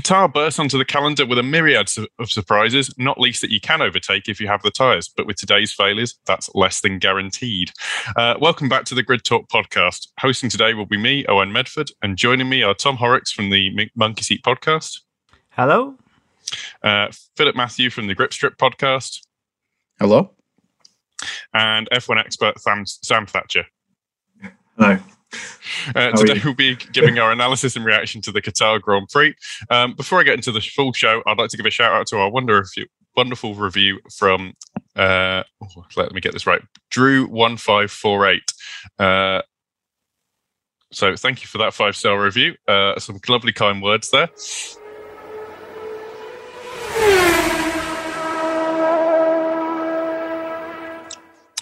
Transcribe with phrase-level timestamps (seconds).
[0.00, 3.82] Qatar bursts onto the calendar with a myriad of surprises, not least that you can
[3.82, 5.10] overtake if you have the tyres.
[5.14, 7.70] But with today's failures, that's less than guaranteed.
[8.16, 10.08] Uh, welcome back to the Grid Talk podcast.
[10.18, 13.90] Hosting today will be me, Owen Medford, and joining me are Tom Horrocks from the
[13.94, 15.00] Monkey Seat podcast.
[15.50, 15.96] Hello.
[16.82, 19.20] Uh, Philip Matthew from the Grip Strip podcast.
[19.98, 20.30] Hello.
[21.52, 23.66] And F1 expert Sam, Sam Thatcher.
[24.78, 24.98] Hello.
[25.94, 29.34] Uh, today we'll be giving our analysis and reaction to the Qatar Grand Prix.
[29.70, 32.06] Um, before I get into the full show, I'd like to give a shout out
[32.08, 34.52] to our wonder review, wonderful review from.
[34.94, 36.60] Uh, oh, let me get this right.
[36.90, 38.52] Drew one five four eight.
[38.98, 39.40] Uh,
[40.92, 42.54] so thank you for that five star review.
[42.68, 44.28] Uh, some lovely kind words there.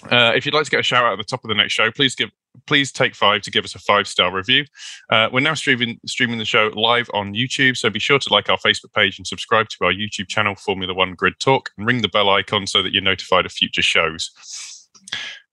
[0.09, 1.73] Uh, if you'd like to get a shout out at the top of the next
[1.73, 2.29] show, please give
[2.65, 4.65] please take five to give us a five star review.
[5.09, 8.49] Uh, we're now streaming streaming the show live on YouTube, so be sure to like
[8.49, 12.01] our Facebook page and subscribe to our YouTube channel, Formula One Grid Talk, and ring
[12.01, 14.31] the bell icon so that you're notified of future shows.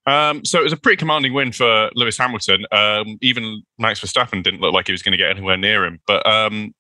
[0.06, 2.64] Um, so it was a pretty commanding win for Lewis Hamilton.
[2.70, 6.00] Um, even Max Verstappen didn't look like he was going to get anywhere near him.
[6.06, 6.74] But um,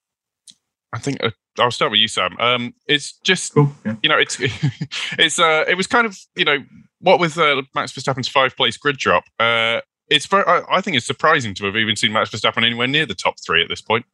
[0.96, 2.36] I think uh, I'll start with you, Sam.
[2.40, 3.96] Um, it's just cool, yeah.
[4.02, 4.38] you know, it's
[5.18, 6.58] it's uh, it was kind of you know
[7.00, 10.96] what with uh, Max Verstappen's five place grid drop, uh, it's very, I, I, think
[10.96, 13.82] it's surprising to have even seen Max Verstappen anywhere near the top three at this
[13.82, 14.06] point.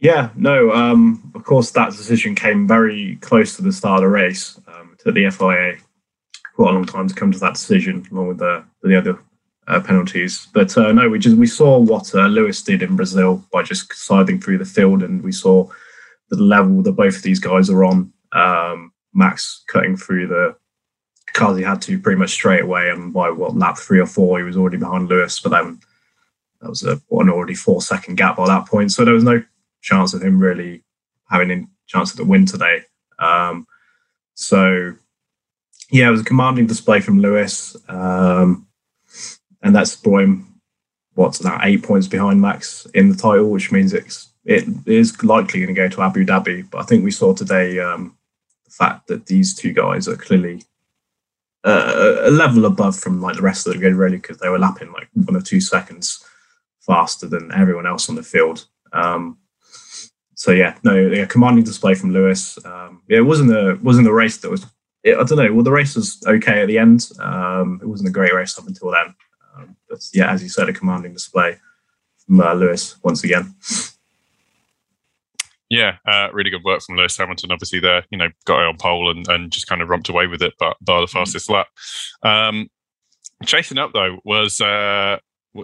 [0.00, 4.08] Yeah, no, um, of course, that decision came very close to the start of the
[4.08, 4.60] race.
[4.66, 5.78] Um, to the FIA
[6.54, 9.18] quite a long time to come to that decision, along with the, the other
[9.72, 10.48] uh, penalties.
[10.52, 13.92] But uh, no, we just we saw what uh, Lewis did in Brazil by just
[13.94, 15.68] sliding through the field, and we saw
[16.30, 18.12] the level that both of these guys are on.
[18.32, 20.56] Um, Max cutting through the
[21.34, 22.90] cars he had to pretty much straight away.
[22.90, 25.40] And by what lap three or four, he was already behind Lewis.
[25.40, 25.80] But then
[26.60, 28.92] that was a, an already four second gap by that point.
[28.92, 29.42] So there was no
[29.82, 30.82] chance of him really
[31.30, 32.82] having a chance of the win today.
[33.18, 33.66] Um,
[34.34, 34.94] so
[35.90, 38.66] yeah, it was a commanding display from Lewis, um,
[39.62, 40.52] and that's him
[41.14, 41.60] what's that?
[41.64, 45.80] eight points behind Max in the title, which means it's it is likely going to
[45.80, 46.68] go to Abu Dhabi.
[46.70, 48.16] But I think we saw today um,
[48.64, 50.64] the fact that these two guys are clearly
[51.64, 54.58] uh, a level above from like the rest of the grid, really, because they were
[54.58, 56.24] lapping like one or two seconds
[56.80, 58.66] faster than everyone else on the field.
[58.92, 59.38] Um,
[60.34, 62.58] so yeah, no, yeah, commanding display from Lewis.
[62.64, 64.66] Um, yeah, it wasn't a wasn't the race that was.
[65.04, 65.52] It, I don't know.
[65.52, 67.08] Well, the race was okay at the end.
[67.20, 69.14] Um, it wasn't a great race up until then.
[69.92, 71.58] But yeah, as you said, a commanding display
[72.24, 73.54] from uh, Lewis once again.
[75.68, 77.52] Yeah, uh, really good work from Lewis Hamilton.
[77.52, 80.26] Obviously, there, you know, got it on pole and, and just kind of romped away
[80.26, 81.18] with it, but by the mm-hmm.
[81.18, 81.66] fastest lap.
[82.22, 82.70] Um,
[83.44, 85.18] chasing up though was uh,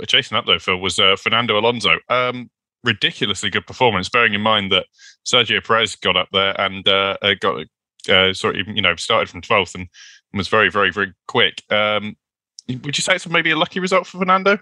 [0.06, 1.96] chasing up though Phil was uh, Fernando Alonso.
[2.10, 2.50] Um,
[2.84, 4.86] ridiculously good performance, bearing in mind that
[5.24, 7.64] Sergio Perez got up there and uh, uh got
[8.10, 9.88] uh, sort of you know started from twelfth and
[10.34, 11.62] was very very very quick.
[11.70, 12.16] Um,
[12.68, 14.58] would you say it's maybe a lucky result for Fernando?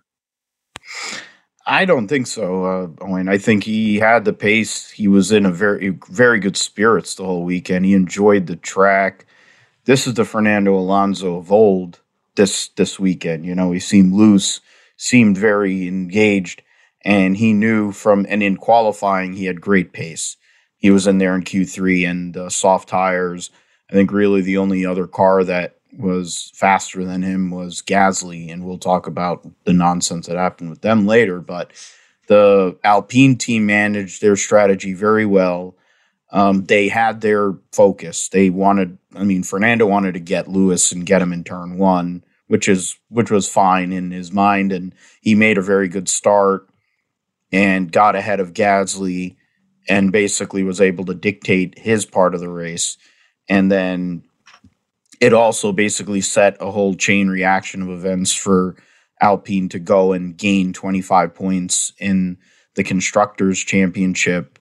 [1.66, 3.28] I don't think so, uh, Owen.
[3.28, 4.88] I think he had the pace.
[4.90, 7.84] He was in a very, very good spirits the whole weekend.
[7.84, 9.26] He enjoyed the track.
[9.84, 12.00] This is the Fernando Alonso of old.
[12.36, 14.60] This this weekend, you know, he seemed loose,
[14.98, 16.62] seemed very engaged,
[17.02, 20.36] and he knew from and in qualifying he had great pace.
[20.76, 23.50] He was in there in Q three and uh, soft tires.
[23.90, 28.64] I think really the only other car that was faster than him was Gasly, and
[28.64, 31.40] we'll talk about the nonsense that happened with them later.
[31.40, 31.72] But
[32.28, 35.76] the Alpine team managed their strategy very well.
[36.32, 38.28] Um, they had their focus.
[38.28, 42.24] They wanted, I mean, Fernando wanted to get Lewis and get him in turn one,
[42.48, 46.68] which is which was fine in his mind, and he made a very good start
[47.52, 49.36] and got ahead of Gasly
[49.88, 52.98] and basically was able to dictate his part of the race.
[53.48, 54.24] And then
[55.20, 58.76] it also basically set a whole chain reaction of events for
[59.20, 62.38] Alpine to go and gain 25 points in
[62.74, 64.58] the constructors championship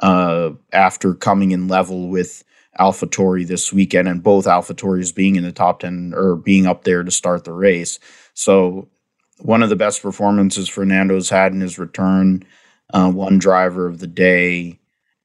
[0.00, 2.44] uh, after coming in level with
[2.78, 7.02] AlphaTauri this weekend, and both AlphaTauris being in the top 10 or being up there
[7.02, 7.98] to start the race.
[8.34, 8.88] So,
[9.38, 12.44] one of the best performances Fernando's had in his return,
[12.92, 14.78] uh, one driver of the day,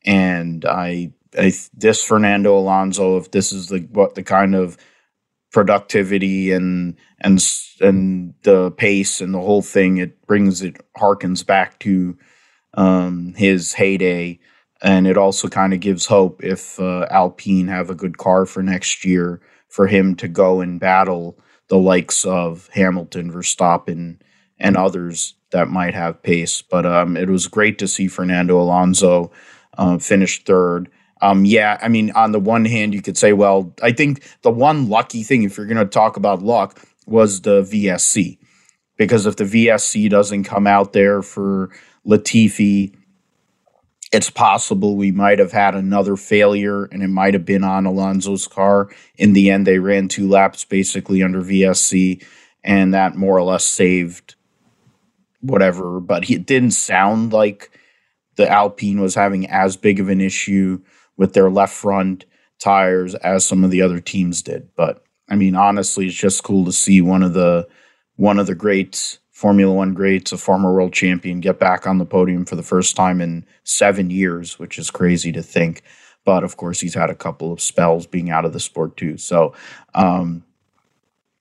[0.06, 4.78] and I This Fernando Alonso, if this is the what the kind of
[5.52, 7.40] productivity and and
[7.82, 12.18] and the pace and the whole thing, it brings it harkens back to
[12.74, 14.40] um, his heyday,
[14.82, 18.64] and it also kind of gives hope if uh, Alpine have a good car for
[18.64, 21.38] next year for him to go and battle
[21.68, 24.20] the likes of Hamilton, Verstappen,
[24.58, 26.62] and others that might have pace.
[26.62, 29.32] But um, it was great to see Fernando Alonso
[29.78, 30.90] uh, finished third.
[31.22, 34.52] Um, yeah, I mean, on the one hand, you could say, well, I think the
[34.52, 38.38] one lucky thing, if you're going to talk about luck, was the VSC.
[38.98, 41.70] Because if the VSC doesn't come out there for
[42.06, 42.94] Latifi,
[44.12, 48.48] it's possible we might have had another failure and it might have been on Alonso's
[48.48, 48.90] car.
[49.18, 52.24] In the end, they ran two laps basically under VSC,
[52.64, 54.36] and that more or less saved
[55.42, 56.00] whatever.
[56.00, 57.72] But it didn't sound like
[58.36, 60.82] the Alpine was having as big of an issue
[61.20, 62.26] with their left front
[62.60, 64.70] tires as some of the other teams did.
[64.76, 67.68] But I mean, honestly, it's just cool to see one of the
[68.16, 72.06] one of the greats, Formula One greats, a former world champion, get back on the
[72.06, 75.84] podium for the first time in seven years, which is crazy to think.
[76.26, 79.18] But of course, he's had a couple of spells being out of the sport too.
[79.18, 79.54] So
[79.94, 80.44] um,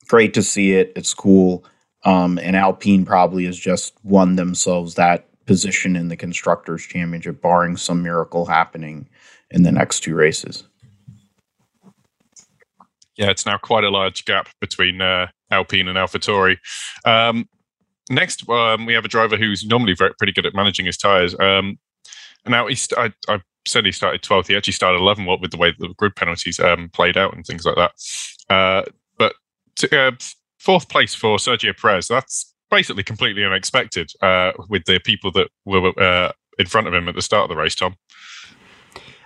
[0.09, 0.93] great to see it.
[0.97, 1.65] It's cool.
[2.05, 7.77] Um, and Alpine probably has just won themselves that position in the constructors championship, barring
[7.77, 9.09] some miracle happening
[9.51, 10.65] in the next two races.
[13.17, 16.59] Yeah, it's now quite a large gap between uh, Alpine and AlphaTauri.
[17.05, 17.49] Um,
[18.11, 21.35] next, um, we have a driver who's normally very pretty good at managing his tires.
[21.41, 21.79] Um,
[22.47, 24.47] now, he st- I, I, said he started 12th.
[24.47, 27.45] He actually started 11th what, with the way the grid penalties um, played out and
[27.45, 27.91] things like that.
[28.49, 28.83] Uh,
[29.19, 29.35] but
[29.77, 30.13] to, uh,
[30.59, 35.93] fourth place for Sergio Perez, that's basically completely unexpected uh, with the people that were
[36.01, 37.97] uh, in front of him at the start of the race, Tom.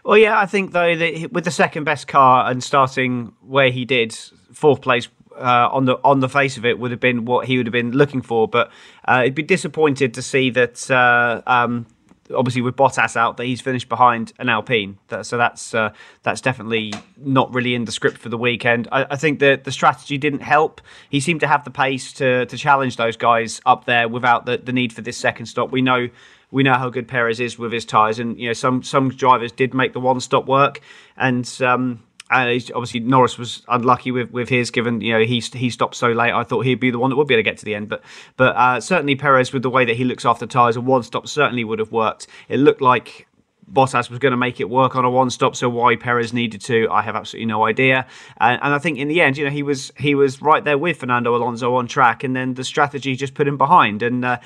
[0.05, 3.85] Well, yeah, I think though that with the second best car and starting where he
[3.85, 4.13] did,
[4.53, 7.57] fourth place uh, on the on the face of it would have been what he
[7.57, 8.49] would have been looking for.
[8.49, 8.71] But
[9.05, 10.91] uh, he'd be disappointed to see that.
[10.91, 11.87] Uh, um,
[12.35, 14.99] obviously, with Bottas out, that he's finished behind an Alpine.
[15.23, 18.89] So that's uh, that's definitely not really in the script for the weekend.
[18.91, 20.81] I, I think that the strategy didn't help.
[21.11, 24.59] He seemed to have the pace to to challenge those guys up there without the,
[24.59, 25.71] the need for this second stop.
[25.71, 26.09] We know
[26.53, 29.51] we know how good Perez is with his tyres, and you know some some drivers
[29.51, 30.81] did make the one stop work,
[31.17, 35.71] and um, and obviously Norris was unlucky with, with his, given you know he he
[35.71, 36.33] stopped so late.
[36.33, 37.89] I thought he'd be the one that would be able to get to the end,
[37.89, 38.03] but
[38.37, 41.27] but uh, certainly Perez with the way that he looks after tyres, a one stop
[41.27, 42.27] certainly would have worked.
[42.49, 43.27] It looked like
[43.71, 46.61] Bottas was going to make it work on a one stop, so why Perez needed
[46.63, 48.07] to, I have absolutely no idea.
[48.39, 50.77] And, and, I think in the end, you know, he was he was right there
[50.77, 54.03] with Fernando Alonso on track, and then the strategy just put him behind.
[54.03, 54.39] And uh,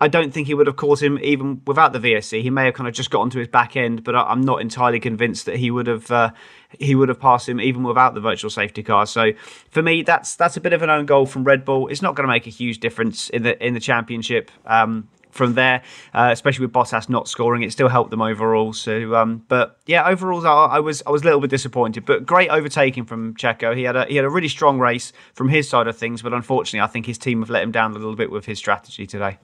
[0.00, 2.42] I don't think he would have caught him even without the VSC.
[2.42, 4.60] He may have kind of just got onto his back end, but I, am not
[4.60, 6.30] entirely convinced that he would have uh,
[6.78, 9.06] he would have passed him even without the virtual safety car.
[9.06, 9.32] So
[9.70, 11.88] for me, that's that's a bit of an own goal from Red Bull.
[11.88, 14.50] It's not going to make a huge difference in the in the championship.
[14.66, 15.82] Um, from there,
[16.14, 18.72] uh, especially with Bottas not scoring, it still helped them overall.
[18.72, 22.24] So, um, but yeah, overall, I, I, was I was a little bit disappointed, but
[22.24, 23.76] great overtaking from Checo.
[23.76, 26.32] He had a he had a really strong race from his side of things, but
[26.32, 29.06] unfortunately, I think his team have let him down a little bit with his strategy
[29.06, 29.38] today.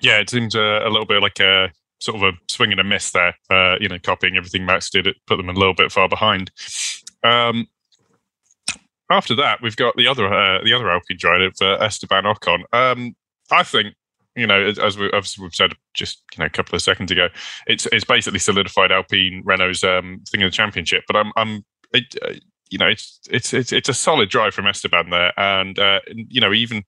[0.00, 1.70] Yeah, it seems a, a little bit like a
[2.00, 3.34] sort of a swing and a miss there.
[3.50, 6.50] Uh, you know, copying everything Max did, it put them a little bit far behind.
[7.22, 7.66] Um,
[9.10, 12.62] after that, we've got the other uh, the other Alpine driver, uh, Esteban Ocon.
[12.72, 13.16] Um,
[13.50, 13.94] I think
[14.38, 17.28] you know, as we, as we've said just you know a couple of seconds ago,
[17.66, 21.04] it's it's basically solidified Alpine Renault's um, thing in the championship.
[21.08, 22.34] But I'm I'm it, uh,
[22.70, 26.40] you know it's, it's it's it's a solid drive from Esteban there, and uh, you
[26.40, 26.84] know even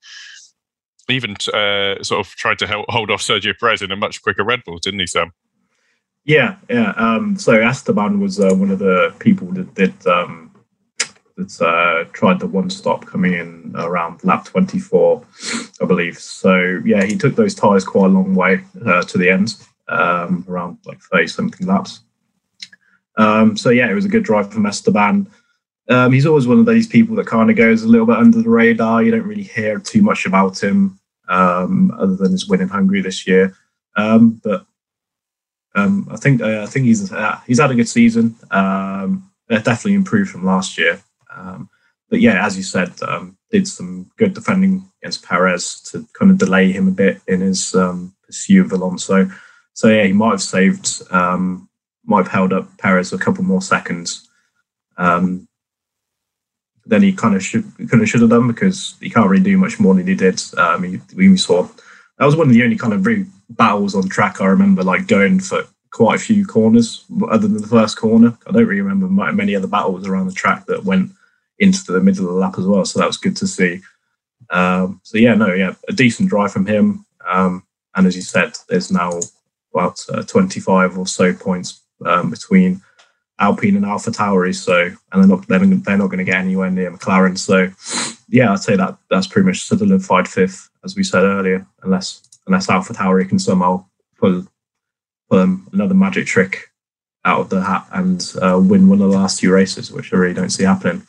[1.08, 4.44] even uh, sort of tried to help, hold off Sergio Perez in a much quicker
[4.44, 5.32] Red Bull, didn't he, Sam?
[6.24, 6.92] Yeah, yeah.
[6.96, 10.49] Um, so Esteban was uh, one of the people that did um,
[11.40, 15.24] that uh, tried the one stop coming in around lap 24,
[15.80, 16.18] I believe.
[16.18, 19.54] So yeah, he took those tyres quite a long way uh, to the end,
[19.88, 22.00] um, around like 30 something laps.
[23.16, 25.28] Um, so yeah, it was a good drive from Esteban.
[25.88, 28.40] Um, he's always one of these people that kind of goes a little bit under
[28.40, 29.02] the radar.
[29.02, 33.00] You don't really hear too much about him um, other than his win in Hungary
[33.00, 33.56] this year.
[33.96, 34.66] Um, but
[35.74, 38.36] um, I think uh, I think he's uh, he's had a good season.
[39.48, 41.02] Definitely improved from last year.
[41.34, 41.70] Um,
[42.08, 46.38] but yeah, as you said, um, did some good defending against Perez to kind of
[46.38, 49.30] delay him a bit in his um, pursuit of Alonso.
[49.74, 51.68] So yeah, he might have saved, um,
[52.04, 54.28] might have held up Perez a couple more seconds.
[54.96, 55.48] Um,
[56.84, 59.56] then he kind of should kind of should have done because he can't really do
[59.56, 60.42] much more than he did.
[60.56, 61.68] Um, he, we saw
[62.18, 65.06] that was one of the only kind of really battles on track I remember, like
[65.06, 68.36] going for quite a few corners other than the first corner.
[68.46, 71.12] I don't really remember many other battles around the track that went
[71.60, 72.84] into the middle of the lap as well.
[72.84, 73.80] So that was good to see.
[74.48, 77.04] Um, so yeah, no, yeah, a decent drive from him.
[77.28, 77.64] Um,
[77.94, 79.20] and as you said, there's now
[79.72, 82.80] about uh, 25 or so points um, between
[83.38, 84.54] Alpine and Alpha Tauri.
[84.54, 87.38] So, and they're not they're, they're not going to get anywhere near McLaren.
[87.38, 87.70] So,
[88.28, 92.70] yeah, I'd say that that's pretty much solidified fifth, as we said earlier, unless unless
[92.70, 93.84] Alpha Tauri can somehow
[94.18, 94.46] pull
[95.30, 96.70] um, another magic trick
[97.24, 100.16] out of the hat and uh, win one of the last two races, which I
[100.16, 101.02] really don't see happening.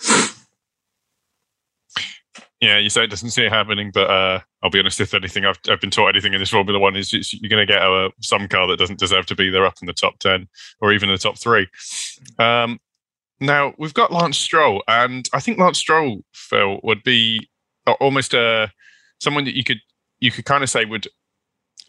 [2.62, 5.02] Yeah, you say it doesn't see it happening, but uh, I'll be honest.
[5.02, 7.74] If anything, I've, I've been taught anything in this Formula One is you're going to
[7.74, 10.48] get a, some car that doesn't deserve to be there up in the top ten
[10.80, 11.68] or even the top three.
[12.38, 12.80] Um,
[13.40, 17.50] now we've got Lance Stroll, and I think Lance Stroll, Phil, would be
[18.00, 18.68] almost uh,
[19.20, 19.80] someone that you could
[20.20, 21.08] you could kind of say would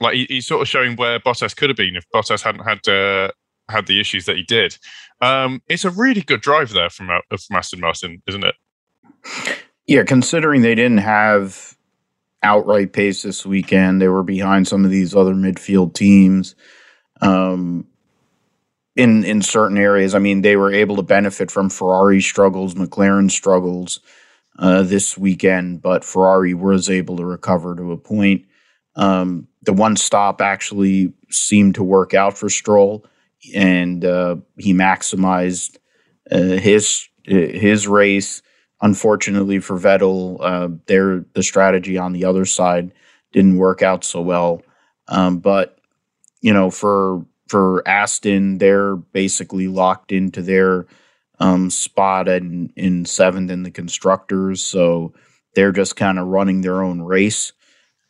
[0.00, 2.88] like he, he's sort of showing where Bottas could have been if Bottas hadn't had
[2.88, 3.30] uh,
[3.68, 4.78] had the issues that he did.
[5.20, 8.54] Um, it's a really good drive there from uh, from Aston Martin, isn't it?
[9.92, 11.76] Yeah, considering they didn't have
[12.42, 16.54] outright pace this weekend, they were behind some of these other midfield teams.
[17.20, 17.86] Um,
[18.96, 23.30] in in certain areas, I mean, they were able to benefit from Ferrari struggles, McLaren
[23.30, 24.00] struggles
[24.58, 28.46] uh, this weekend, but Ferrari was able to recover to a point.
[28.96, 33.04] Um, the one stop actually seemed to work out for Stroll,
[33.54, 35.76] and uh, he maximized
[36.30, 38.40] uh, his his race
[38.82, 42.92] unfortunately for Vettel, uh, their the strategy on the other side
[43.32, 44.62] didn't work out so well.
[45.08, 45.78] Um, but
[46.40, 50.86] you know, for for Aston, they're basically locked into their
[51.38, 55.14] um, spot in in seventh in the constructors, so
[55.54, 57.52] they're just kind of running their own race.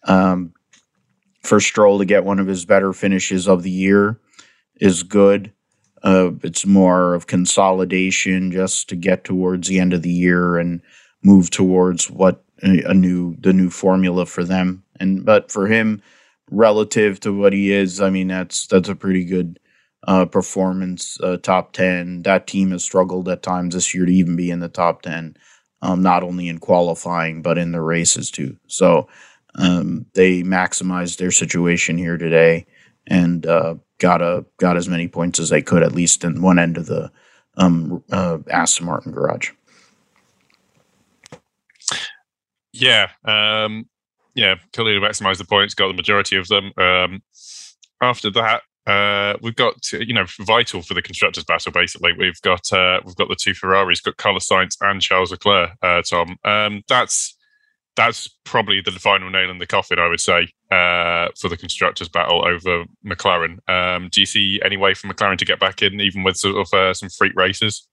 [0.04, 0.52] Um,
[1.42, 4.18] for Stroll to get one of his better finishes of the year
[4.76, 5.52] is good.
[6.02, 10.82] Uh, it's more of consolidation just to get towards the end of the year and
[11.22, 14.82] move towards what a, new the new formula for them.
[14.98, 16.02] And but for him,
[16.50, 19.58] relative to what he is, I mean that's that's a pretty good
[20.06, 21.18] uh, performance.
[21.20, 22.22] Uh, top ten.
[22.22, 25.36] That team has struggled at times this year to even be in the top ten.
[25.82, 28.56] Um, not only in qualifying but in the races too.
[28.68, 29.08] So
[29.56, 32.66] um, they maximized their situation here today
[33.06, 36.58] and uh, got a got as many points as they could, at least in one
[36.58, 37.10] end of the
[37.56, 39.52] um, uh, Aston Martin garage.
[42.72, 43.88] Yeah, um,
[44.34, 46.72] yeah, clearly maximised the points, got the majority of them.
[46.76, 47.22] Um,
[48.00, 51.70] after that, uh, we've got you know vital for the constructors battle.
[51.70, 55.70] Basically, we've got uh, we've got the two Ferraris, got Carlos Sainz and Charles Leclerc.
[55.80, 57.36] Uh, Tom, um, that's
[57.94, 62.08] that's probably the final nail in the coffin, I would say, uh, for the constructors'
[62.08, 63.58] battle over McLaren.
[63.68, 66.56] Um, do you see any way for McLaren to get back in, even with sort
[66.56, 67.86] of uh, some freak races?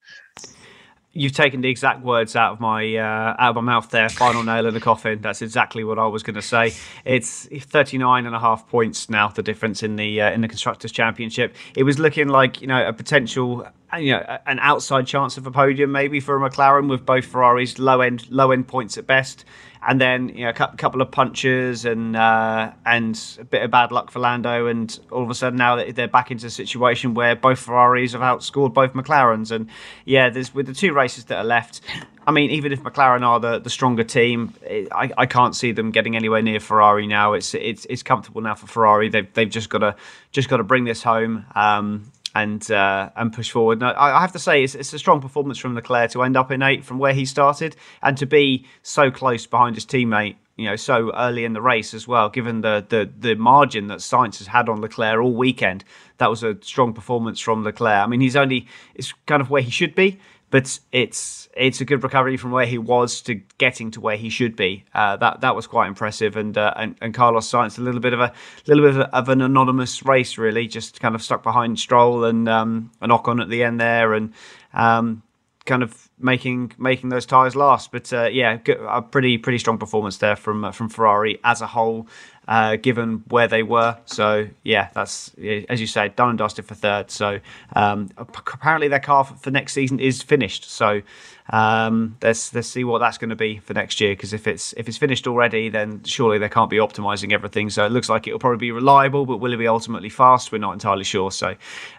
[1.12, 4.07] You've taken the exact words out of my uh, out of my mouth there.
[4.07, 5.19] Final nail in the coffin.
[5.21, 6.74] That's exactly what I was going to say.
[7.03, 9.27] It's 39 and a half points now.
[9.27, 11.55] The difference in the uh, in the constructors' championship.
[11.75, 13.67] It was looking like you know a potential
[13.98, 17.79] you know an outside chance of a podium maybe for a McLaren with both Ferraris
[17.79, 19.46] low end low end points at best
[19.88, 23.91] and then you know a couple of punches and uh, and a bit of bad
[23.91, 27.36] luck for Lando, and all of a sudden now they're back into a situation where
[27.36, 29.69] both Ferraris have outscored both McLarens, and
[30.05, 31.81] yeah, there's with the two races that are left.
[32.27, 34.53] I mean, even if McLaren are the, the stronger team,
[34.91, 37.34] I, I can't see them getting anywhere near Ferrari now.
[37.34, 39.10] It's it's it's comfortable now for Ferrari.
[39.10, 39.96] They've they've just got to
[40.31, 41.46] just got to bring this home.
[41.55, 43.79] Um, and uh, and push forward.
[43.79, 46.51] Now, I have to say, it's, it's, a strong performance from Leclerc to end up
[46.51, 50.36] in eight from where he started, and to be so close behind his teammate.
[50.55, 52.29] You know, so early in the race as well.
[52.29, 55.84] Given the the the margin that Sainz has had on Leclerc all weekend,
[56.17, 58.03] that was a strong performance from Leclerc.
[58.03, 60.19] I mean, he's only it's kind of where he should be,
[60.51, 64.29] but it's it's a good recovery from where he was to getting to where he
[64.29, 64.84] should be.
[64.94, 68.13] Uh, that that was quite impressive, and, uh, and and Carlos Sainz a little bit
[68.13, 68.34] of a
[68.68, 72.91] little bit of, an anonymous race, really, just kind of stuck behind Stroll and um,
[73.01, 74.34] an Ocon at the end there, and
[74.74, 75.22] um,
[75.65, 77.91] kind of making making those tires last.
[77.91, 81.68] But uh, yeah, a pretty pretty strong performance there from uh, from Ferrari as a
[81.68, 82.08] whole
[82.50, 83.96] uh, given where they were.
[84.06, 85.32] So yeah, that's
[85.70, 87.12] as you say, done and dusted for third.
[87.12, 87.39] So
[87.75, 90.70] um, apparently their car for next season is finished.
[90.70, 91.03] So
[91.51, 94.13] um, let's let's see what that's going to be for next year.
[94.13, 97.70] Because if it's if it's finished already, then surely they can't be optimizing everything.
[97.70, 100.51] So it looks like it'll probably be reliable, but will it be ultimately fast?
[100.51, 101.29] We're not entirely sure.
[101.29, 101.56] So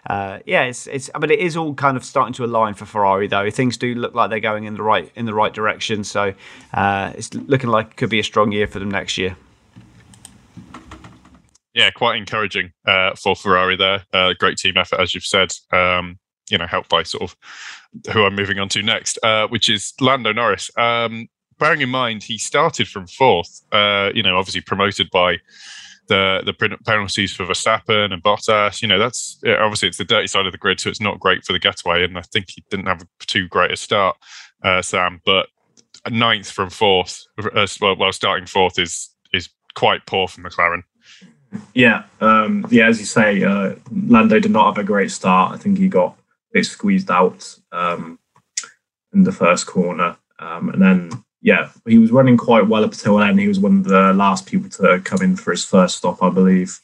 [0.07, 3.27] uh, yeah, it's it's but it is all kind of starting to align for Ferrari
[3.27, 3.49] though.
[3.49, 6.03] Things do look like they're going in the right in the right direction.
[6.03, 6.33] So
[6.73, 9.37] uh, it's looking like it could be a strong year for them next year
[11.73, 14.03] yeah, quite encouraging uh, for Ferrari there.
[14.13, 15.53] Uh, great team effort, as you've said.
[15.71, 17.35] Um, you know, helped by sort of
[18.13, 20.69] who I'm moving on to next, uh, which is Lando Norris.
[20.77, 25.37] Um, bearing in mind he started from fourth, uh, you know, obviously promoted by
[26.07, 28.81] the the penalties for Verstappen and Bottas.
[28.81, 31.45] You know, that's obviously it's the dirty side of the grid, so it's not great
[31.45, 32.03] for the getaway.
[32.03, 34.17] And I think he didn't have too great a start,
[34.63, 35.21] uh, Sam.
[35.25, 35.47] But
[36.09, 40.83] ninth from fourth, uh, well, starting fourth is is quite poor for McLaren.
[41.73, 42.87] Yeah, um, yeah.
[42.87, 43.75] As you say, uh,
[44.07, 45.53] Lando did not have a great start.
[45.53, 48.19] I think he got a bit squeezed out um,
[49.13, 53.17] in the first corner, um, and then yeah, he was running quite well up until
[53.17, 53.37] then.
[53.37, 56.29] He was one of the last people to come in for his first stop, I
[56.29, 56.79] believe.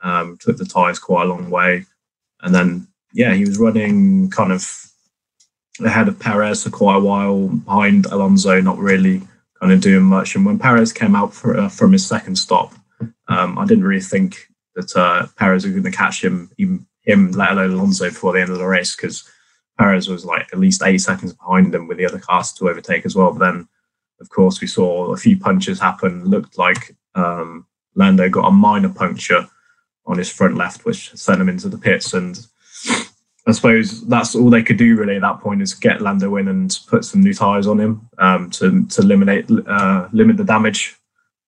[0.00, 1.86] Um, took the tyres quite a long way,
[2.42, 4.88] and then yeah, he was running kind of
[5.84, 9.22] ahead of Perez for quite a while, behind Alonso, not really
[9.60, 10.34] kind of doing much.
[10.34, 12.72] And when Perez came out for, uh, from his second stop,
[13.28, 17.32] um, I didn't really think that uh, Perez was going to catch him, even him,
[17.32, 19.28] let alone Alonso, before the end of the race, because
[19.78, 23.06] Perez was like at least eight seconds behind him with the other cars to overtake
[23.06, 23.32] as well.
[23.32, 23.68] But then,
[24.20, 26.24] of course, we saw a few punches happen.
[26.24, 29.48] Looked like um, Lando got a minor puncture
[30.06, 32.14] on his front left, which sent him into the pits.
[32.14, 32.38] And
[33.46, 36.48] I suppose that's all they could do really at that point is get Lando in
[36.48, 40.97] and put some new tires on him um, to to eliminate uh, limit the damage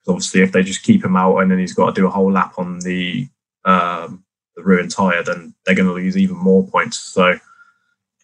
[0.08, 2.32] obviously, if they just keep him out and then he's got to do a whole
[2.32, 3.28] lap on the
[3.64, 4.24] um,
[4.56, 6.98] the ruined tire, then they're going to lose even more points.
[6.98, 7.38] So,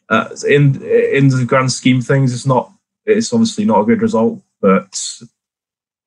[0.09, 2.73] uh, in in the grand scheme of things, it's not.
[3.05, 5.01] It's obviously not a good result, but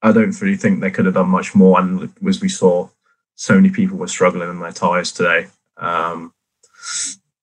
[0.01, 1.79] I don't really think they could have done much more.
[1.79, 2.89] And as we saw,
[3.35, 5.47] so many people were struggling in their tires today.
[5.77, 6.33] Um,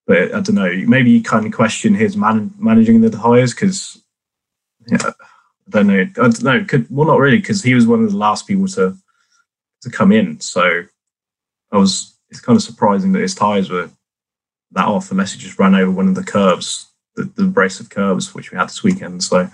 [0.06, 0.72] but I don't know.
[0.86, 4.02] Maybe you kind of question his man- managing the tires because
[4.86, 5.10] yeah,
[5.68, 6.00] I don't know.
[6.00, 6.64] I don't know.
[6.64, 8.96] Could, well, not really, because he was one of the last people to
[9.82, 10.40] to come in.
[10.40, 10.82] So
[11.72, 12.12] I was.
[12.28, 13.88] It's kind of surprising that his tires were
[14.72, 17.88] that off, unless he just ran over one of the curves, the, the brace of
[17.88, 19.22] curves which we had this weekend.
[19.22, 19.48] So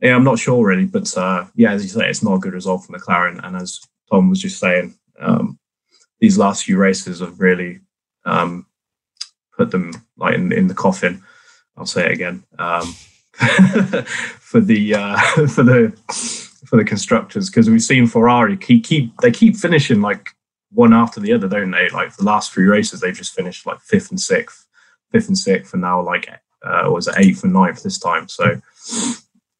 [0.00, 2.52] yeah, I'm not sure really, but uh, yeah, as you say, it's not a good
[2.52, 3.44] result for McLaren.
[3.44, 5.58] And as Tom was just saying, um,
[6.20, 7.80] these last few races have really
[8.24, 8.66] um,
[9.56, 11.22] put them like in, in the coffin.
[11.76, 12.44] I'll say it again.
[12.58, 12.94] Um,
[14.40, 15.90] for the uh, for the
[16.64, 20.30] for the constructors because we've seen Ferrari keep, keep they keep finishing like
[20.72, 21.88] one after the other, don't they?
[21.90, 24.66] Like the last three races, they've just finished like fifth and sixth,
[25.12, 26.28] fifth and sixth, and now like
[26.64, 28.26] uh, was it eighth and ninth this time?
[28.28, 28.60] So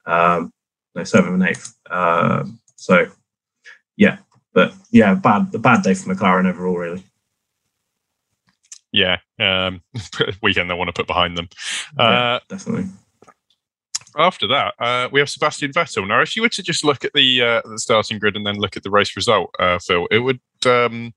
[0.06, 0.52] um,
[0.94, 1.76] no seventh and eighth.
[1.88, 2.44] Uh,
[2.76, 3.06] so
[3.96, 4.18] yeah,
[4.54, 7.04] but yeah, bad the bad day for McLaren overall, really.
[8.90, 9.82] Yeah, um,
[10.42, 11.50] weekend they want to put behind them.
[11.98, 12.86] Yeah, uh, definitely
[14.16, 16.06] after that, uh, we have Sebastian Vettel.
[16.06, 18.56] Now, if you were to just look at the uh, the starting grid and then
[18.56, 21.14] look at the race result, uh, Phil, it would um,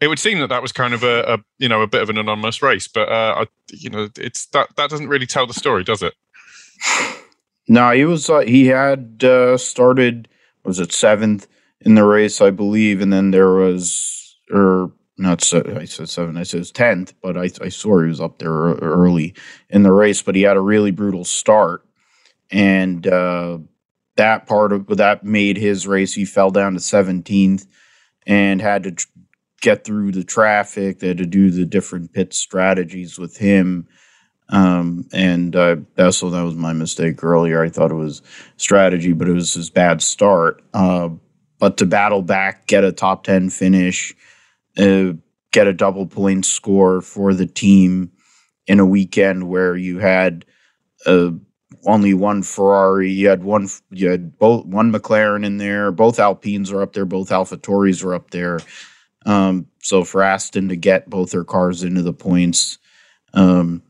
[0.00, 2.10] it would seem that that was kind of a, a you know a bit of
[2.10, 5.54] an anonymous race, but uh, I, you know it's that that doesn't really tell the
[5.54, 6.14] story, does it?
[7.68, 10.28] No, he was uh, he had uh, started
[10.64, 11.46] was it seventh
[11.80, 16.36] in the race, I believe, and then there was or not so, I said seven,
[16.36, 19.32] I said tenth, but I, I saw he was up there early
[19.70, 21.84] in the race, but he had a really brutal start
[22.50, 23.58] and uh,
[24.16, 26.14] that part of that made his race.
[26.14, 27.66] He fell down to 17th
[28.26, 29.08] and had to tr-
[29.60, 30.98] get through the traffic.
[30.98, 33.88] They had to do the different pit strategies with him.
[34.50, 37.62] Um, and uh, that's that was my mistake earlier.
[37.62, 38.22] I thought it was
[38.56, 40.62] strategy, but it was his bad start.
[40.74, 41.10] Uh,
[41.58, 44.14] but to battle back, get a top 10 finish,
[44.76, 45.12] uh,
[45.50, 48.12] get a double point score for the team
[48.66, 50.44] in a weekend where you had
[51.06, 51.32] a
[51.86, 53.10] only one Ferrari.
[53.10, 53.68] You had one.
[53.90, 55.92] You had both one McLaren in there.
[55.92, 57.04] Both Alpines are up there.
[57.04, 58.60] Both Alpha AlphaTauris are up there.
[59.26, 62.78] Um, so for Aston to get both their cars into the points,
[63.32, 63.82] um,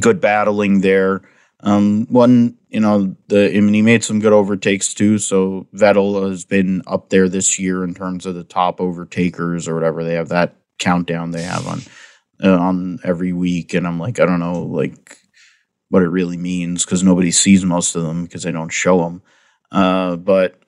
[0.00, 1.22] good battling there.
[1.60, 5.18] Um, one, you know, the I mean, he made some good overtakes too.
[5.18, 9.74] So Vettel has been up there this year in terms of the top overtakers or
[9.74, 10.04] whatever.
[10.04, 11.80] They have that countdown they have on
[12.42, 15.18] uh, on every week, and I'm like, I don't know, like
[15.88, 19.22] what it really means because nobody sees most of them because they don't show them.
[19.70, 20.60] Uh, but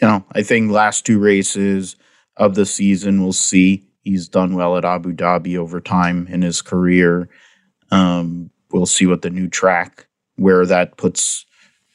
[0.00, 1.96] you know, I think last two races
[2.36, 3.86] of the season we'll see.
[4.02, 7.28] He's done well at Abu Dhabi over time in his career.
[7.90, 11.46] Um, we'll see what the new track where that puts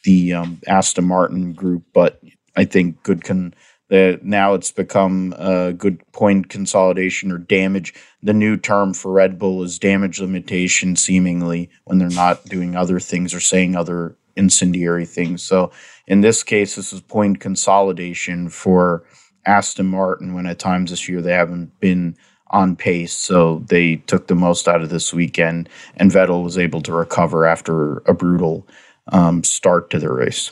[0.03, 2.21] the um, Aston Martin group, but
[2.55, 3.53] I think good can
[3.91, 7.93] that now it's become a good point consolidation or damage.
[8.23, 13.01] The new term for Red Bull is damage limitation, seemingly, when they're not doing other
[13.01, 15.43] things or saying other incendiary things.
[15.43, 15.73] So
[16.07, 19.03] in this case, this is point consolidation for
[19.45, 22.15] Aston Martin when at times this year they haven't been
[22.47, 23.11] on pace.
[23.11, 27.45] So they took the most out of this weekend, and Vettel was able to recover
[27.45, 28.65] after a brutal
[29.09, 30.51] um, start to the race.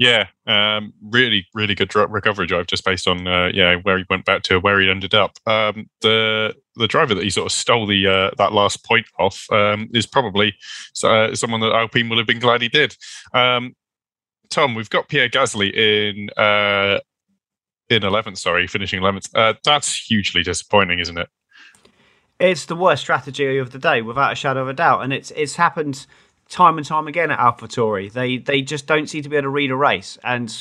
[0.00, 4.24] Yeah, um, really, really good recovery drive, just based on uh, yeah where he went
[4.24, 5.36] back to, where he ended up.
[5.44, 9.44] Um, the the driver that he sort of stole the uh, that last point off
[9.52, 10.54] um, is probably
[11.04, 12.96] uh, someone that Alpine will have been glad he did.
[13.34, 13.76] Um,
[14.48, 17.00] Tom, we've got Pierre Gasly in uh,
[17.90, 19.28] in 11th, sorry, finishing 11th.
[19.34, 21.28] Uh, that's hugely disappointing, isn't it?
[22.38, 25.30] It's the worst strategy of the day, without a shadow of a doubt, and it's
[25.32, 26.06] it's happened
[26.50, 28.12] time and time again at AlphaTauri.
[28.12, 30.54] They they just don't seem to be able to read a race, and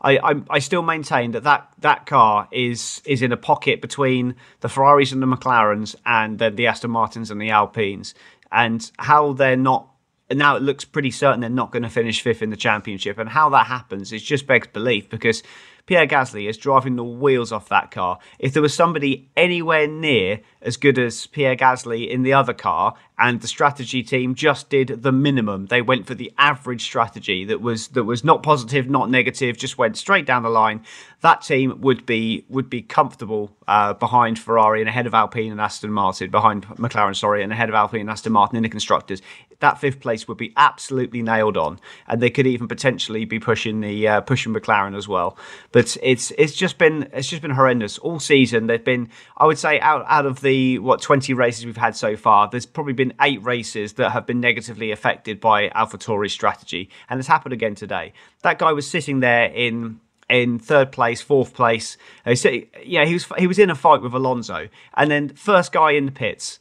[0.00, 4.36] I, I, I still maintain that, that that car is is in a pocket between
[4.60, 8.14] the Ferraris and the McLarens, and then the Aston Martins and the Alpines,
[8.52, 9.88] and how they're not.
[10.30, 13.28] Now it looks pretty certain they're not going to finish fifth in the championship, and
[13.28, 15.42] how that happens is just begs belief because
[15.86, 18.18] Pierre Gasly is driving the wheels off that car.
[18.38, 22.94] If there was somebody anywhere near as good as Pierre Gasly in the other car,
[23.18, 27.60] and the strategy team just did the minimum, they went for the average strategy that
[27.60, 30.84] was that was not positive, not negative, just went straight down the line.
[31.20, 35.60] That team would be would be comfortable uh, behind Ferrari and ahead of Alpine and
[35.60, 39.22] Aston Martin, behind McLaren, sorry, and ahead of Alpine and Aston Martin in the constructors
[39.62, 43.80] that fifth place would be absolutely nailed on, and they could even potentially be pushing
[43.80, 45.38] the uh, pushing McLaren as well.
[45.70, 48.66] But it's it's just been it's just been horrendous all season.
[48.66, 52.16] There've been I would say out out of the what twenty races we've had so
[52.16, 57.20] far, there's probably been eight races that have been negatively affected by AlphaTauri's strategy, and
[57.20, 58.12] it's happened again today.
[58.42, 61.96] That guy was sitting there in in third place, fourth place.
[62.26, 66.06] Yeah, he was he was in a fight with Alonso, and then first guy in
[66.06, 66.58] the pits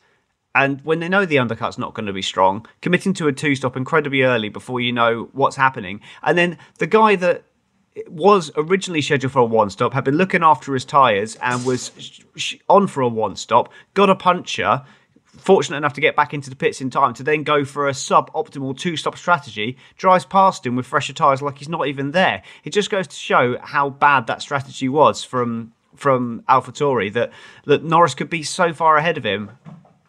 [0.54, 3.56] and when they know the undercut's not going to be strong, committing to a two
[3.56, 6.02] stop incredibly early before you know what's happening.
[6.24, 7.44] And then the guy that
[8.08, 11.92] was originally scheduled for a one stop had been looking after his tyres and was
[12.70, 14.82] on for a one stop, got a puncture,
[15.26, 17.94] fortunate enough to get back into the pits in time to then go for a
[17.94, 22.12] sub optimal two stop strategy, drives past him with fresher tyres like he's not even
[22.12, 22.44] there.
[22.64, 27.32] It just goes to show how bad that strategy was from from AlphaTauri that
[27.66, 29.52] that Norris could be so far ahead of him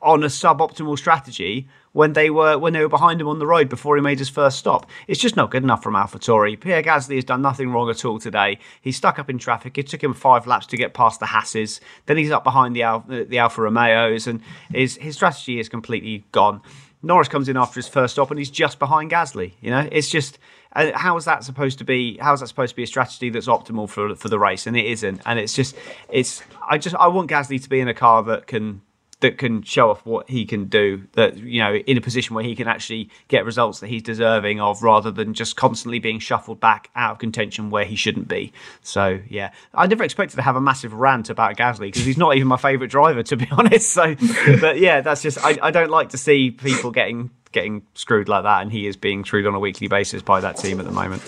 [0.03, 3.69] on a suboptimal strategy when they were when they were behind him on the road
[3.69, 4.87] before he made his first stop.
[5.07, 6.61] It's just not good enough from AlphaTauri.
[6.61, 8.59] Pierre Gasly has done nothing wrong at all today.
[8.81, 9.79] He's stuck up in traffic.
[9.79, 11.81] It took him five laps to get past the Hasses.
[12.07, 14.41] Then he's up behind the Alfa, the Alfa Romeos, and
[14.73, 16.61] his his strategy is completely gone.
[17.05, 19.55] Norris comes in after his first stop and he's just behind Gasly.
[19.61, 20.39] You know, it's just
[20.75, 22.17] uh, how is that supposed to be?
[22.19, 24.67] How is that supposed to be a strategy that's optimal for for the race?
[24.67, 25.21] And it isn't.
[25.27, 25.77] And it's just
[26.09, 28.83] it's I just I want Gasly to be in a car that can
[29.23, 32.45] that can show off what he can do that you know in a position where
[32.45, 36.61] he can actually get results that he's deserving of rather than just constantly being shuffled
[36.61, 38.53] back out of contention where he shouldn't be.
[38.83, 39.53] So yeah.
[39.73, 42.57] I never expected to have a massive rant about gasly because he's not even my
[42.57, 43.93] favorite driver to be honest.
[43.93, 44.15] So
[44.61, 48.43] but yeah that's just I, I don't like to see people getting getting screwed like
[48.43, 50.93] that and he is being screwed on a weekly basis by that team at the
[50.93, 51.23] moment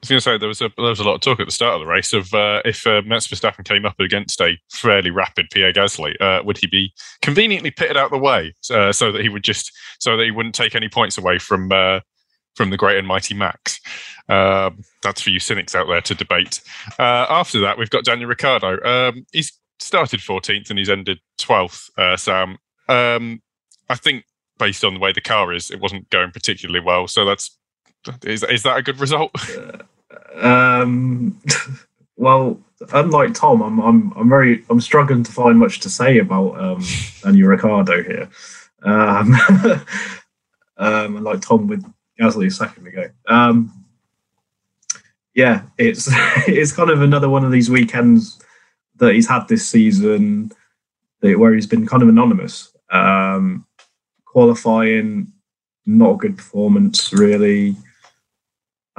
[0.00, 1.52] was going to say there was a there was a lot of talk at the
[1.52, 5.10] start of the race of uh, if uh, Max Verstappen came up against a fairly
[5.10, 9.12] rapid Pierre Gasly, uh, would he be conveniently pitted out of the way uh, so
[9.12, 12.00] that he would just so that he wouldn't take any points away from uh,
[12.54, 13.80] from the great and mighty Max?
[14.28, 16.60] Um, that's for you cynics out there to debate.
[16.98, 18.80] Uh, after that, we've got Daniel Ricciardo.
[18.82, 21.90] Um, he's started 14th and he's ended 12th.
[21.98, 22.58] Uh, Sam,
[22.88, 23.42] um,
[23.88, 24.24] I think
[24.58, 27.08] based on the way the car is, it wasn't going particularly well.
[27.08, 27.58] So that's
[28.24, 29.32] is is that a good result?
[30.36, 31.40] um,
[32.16, 32.60] well,
[32.92, 36.84] unlike Tom, I'm I'm I'm very I'm struggling to find much to say about um,
[37.22, 38.28] Daniel Ricciardo here.
[38.82, 39.36] Um,
[40.76, 41.84] um, like Tom with
[42.20, 43.10] Gasly a second ago.
[43.26, 43.72] Um,
[45.34, 46.08] yeah, it's
[46.48, 48.40] it's kind of another one of these weekends
[48.96, 50.52] that he's had this season
[51.20, 52.74] where he's been kind of anonymous.
[52.90, 53.66] Um,
[54.24, 55.32] qualifying,
[55.86, 57.76] not a good performance really.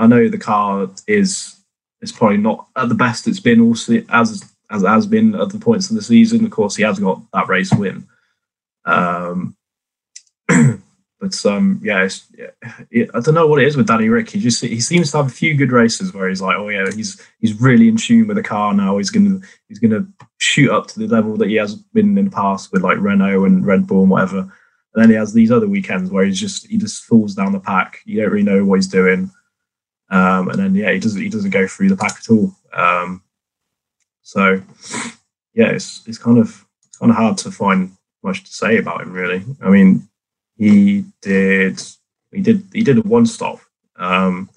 [0.02, 1.56] I know the car is
[2.02, 5.60] is probably not at the best it's been also as as has been at the
[5.60, 6.44] points of the season.
[6.44, 8.08] Of course, he has got that race win.
[8.84, 9.56] Um,
[10.48, 12.10] but um, yeah,
[12.90, 14.32] yeah, I don't know what it is with Danny Rick.
[14.32, 16.90] He just he seems to have a few good races where he's like, oh yeah,
[16.90, 18.98] he's he's really in tune with the car now.
[18.98, 20.08] He's gonna he's gonna
[20.40, 23.46] shoot up to the level that he has been in the past with like Renault
[23.46, 24.40] and Red Bull and whatever.
[24.40, 27.60] And then he has these other weekends where he's just he just falls down the
[27.60, 28.00] pack.
[28.06, 29.30] You don't really know what he's doing.
[30.12, 32.54] Um, and then yeah, he doesn't he doesn't go through the pack at all.
[32.74, 33.24] Um,
[34.22, 34.62] so
[35.54, 36.66] yeah, it's it's kind of
[37.00, 39.44] kind of hard to find much to say about him really.
[39.62, 40.10] I mean,
[40.58, 41.82] he did
[42.32, 43.60] he did he did a one stop.
[43.96, 44.50] Um,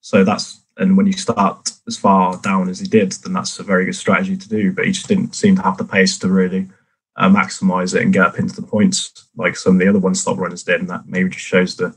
[0.00, 3.62] so that's and when you start as far down as he did, then that's a
[3.62, 4.72] very good strategy to do.
[4.72, 6.68] But he just didn't seem to have the pace to really
[7.16, 10.14] uh, maximize it and get up into the points like some of the other one
[10.14, 10.80] stop runners did.
[10.80, 11.94] And that maybe just shows the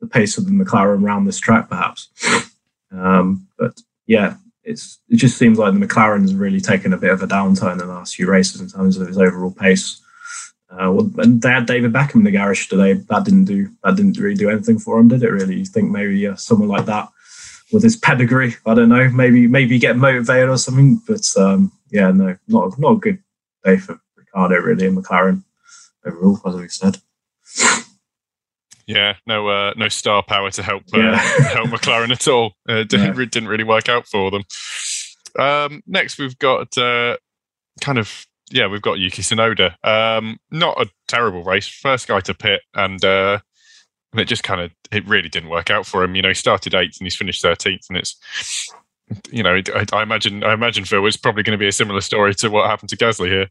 [0.00, 2.08] the pace of the McLaren around this track, perhaps.
[2.92, 7.22] Um, but yeah, it's it just seems like the McLaren's really taken a bit of
[7.22, 10.00] a downturn in the last few races in terms of his overall pace.
[10.70, 12.92] Uh, well, and they had David Beckham in the garage today.
[12.92, 15.30] That didn't do that didn't really do anything for him, did it?
[15.30, 15.56] Really?
[15.56, 17.08] You think maybe uh, someone like that
[17.72, 18.56] with his pedigree.
[18.66, 21.00] I don't know, maybe maybe get motivated or something.
[21.06, 23.18] But um, yeah, no, not not a good
[23.64, 25.42] day for Ricciardo really and McLaren
[26.04, 26.98] overall, as we said.
[28.90, 31.16] Yeah, no, uh, no star power to help uh, yeah.
[31.52, 32.54] help McLaren at all.
[32.68, 33.24] Uh, didn't yeah.
[33.26, 34.42] didn't really work out for them.
[35.38, 37.16] Um, next, we've got uh,
[37.80, 39.76] kind of yeah, we've got Yuki Tsunoda.
[39.86, 43.38] Um, not a terrible race, first guy to pit, and uh,
[44.16, 46.16] it just kind of it really didn't work out for him.
[46.16, 48.16] You know, he started eighth and he's finished thirteenth, and it's
[49.30, 52.00] you know, I, I, imagine I imagine Phil it's probably going to be a similar
[52.00, 53.50] story to what happened to Gasly here.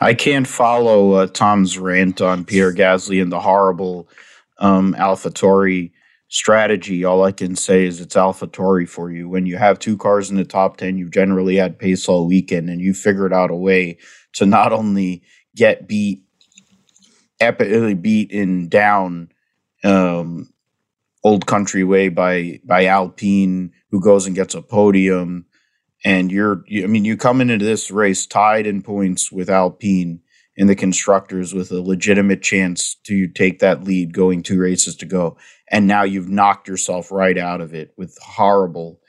[0.00, 4.08] I can't follow uh, Tom's rant on Pierre Gasly and the horrible
[4.58, 5.92] um, AlphaTauri
[6.28, 7.04] strategy.
[7.04, 9.28] All I can say is it's AlphaTauri for you.
[9.28, 12.68] When you have two cars in the top ten, you've generally had pace all weekend,
[12.68, 13.98] and you figured out a way
[14.34, 15.22] to not only
[15.56, 16.22] get beat,
[17.40, 19.30] epically beat in down
[19.84, 20.50] um,
[21.24, 25.46] old country way by by Alpine, who goes and gets a podium.
[26.04, 30.20] And you're, you, I mean, you come into this race tied in points with Alpine
[30.58, 35.06] in the constructors with a legitimate chance to take that lead going two races to
[35.06, 35.36] go.
[35.70, 39.00] And now you've knocked yourself right out of it with horrible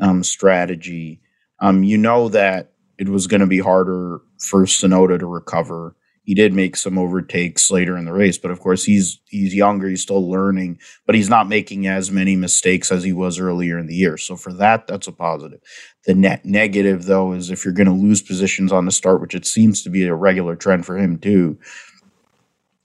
[0.00, 1.20] um, strategy.
[1.60, 5.94] Um, you know that it was going to be harder for Tsunoda to recover
[6.28, 9.88] he did make some overtakes later in the race, but of course he's he's younger,
[9.88, 13.86] he's still learning, but he's not making as many mistakes as he was earlier in
[13.86, 14.18] the year.
[14.18, 15.60] So for that, that's a positive.
[16.04, 19.34] The net negative though is if you're going to lose positions on the start, which
[19.34, 21.58] it seems to be a regular trend for him too,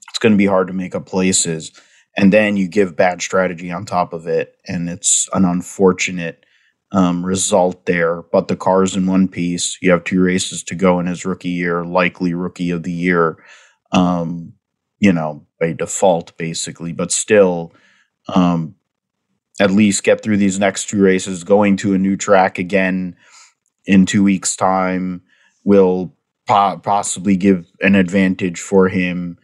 [0.08, 1.70] it's going to be hard to make up places.
[2.16, 6.43] And then you give bad strategy on top of it, and it's an unfortunate
[6.94, 8.22] um, result there.
[8.22, 9.76] But the car's in one piece.
[9.82, 13.36] You have two races to go in his rookie year, likely rookie of the year,
[13.92, 14.54] um,
[15.00, 16.92] you know, by default, basically.
[16.92, 17.72] But still,
[18.28, 18.76] um,
[19.60, 21.44] at least get through these next two races.
[21.44, 23.16] Going to a new track again
[23.84, 25.20] in two weeks' time
[25.64, 26.14] will
[26.46, 29.36] po- possibly give an advantage for him,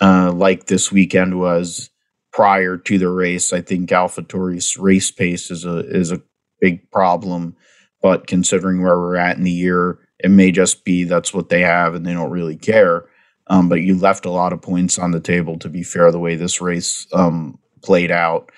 [0.00, 1.90] uh, like this weekend was
[2.32, 3.52] prior to the race.
[3.52, 6.22] I think AlphaTauri's race pace is a is a
[6.62, 7.54] big problem.
[8.00, 11.60] But considering where we're at in the year, it may just be that's what they
[11.60, 13.04] have and they don't really care.
[13.48, 16.18] Um, but you left a lot of points on the table, to be fair, the
[16.18, 18.50] way this race um, played out.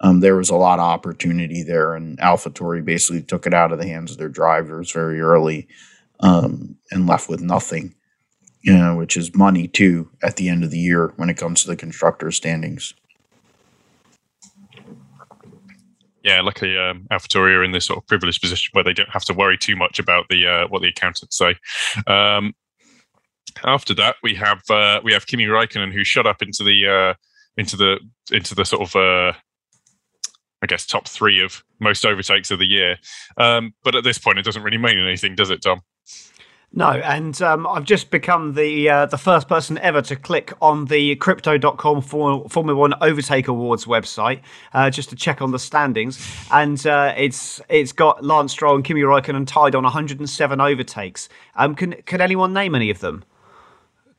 [0.00, 3.78] Um, there was a lot of opportunity there, and AlphaTauri basically took it out of
[3.78, 5.68] the hands of their drivers very early
[6.20, 7.94] um, and left with nothing,
[8.62, 11.60] you know, which is money too at the end of the year when it comes
[11.62, 12.94] to the constructor standings.
[16.22, 19.24] Yeah, luckily um, AlphaTauri are in this sort of privileged position where they don't have
[19.24, 21.56] to worry too much about the uh, what the accountants say.
[22.06, 22.54] Um,
[23.64, 27.14] after that, we have uh, we have Kimi Raikkonen who shot up into the uh,
[27.56, 29.32] into the into the sort of uh,
[30.62, 32.98] I guess top three of most overtakes of the year.
[33.38, 35.80] Um, but at this point, it doesn't really mean anything, does it, Tom?
[36.72, 40.84] No, and um, I've just become the uh, the first person ever to click on
[40.84, 46.86] the Crypto.com Formula One Overtake Awards website uh, just to check on the standings, and
[46.86, 51.28] uh, it's it's got Lance Stroll and Kimi Raikkonen tied on 107 overtakes.
[51.56, 53.24] Um, can can anyone name any of them?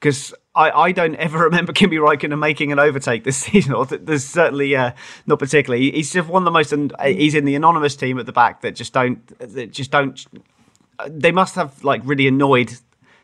[0.02, 3.74] Because I, I don't ever remember Kimi Raikkonen making an overtake this season.
[3.74, 4.92] Or there's certainly uh,
[5.26, 5.92] not particularly.
[5.92, 6.74] He's just one of the most.
[7.02, 10.26] He's in the anonymous team at the back that just don't that just don't
[11.10, 12.74] they must have like really annoyed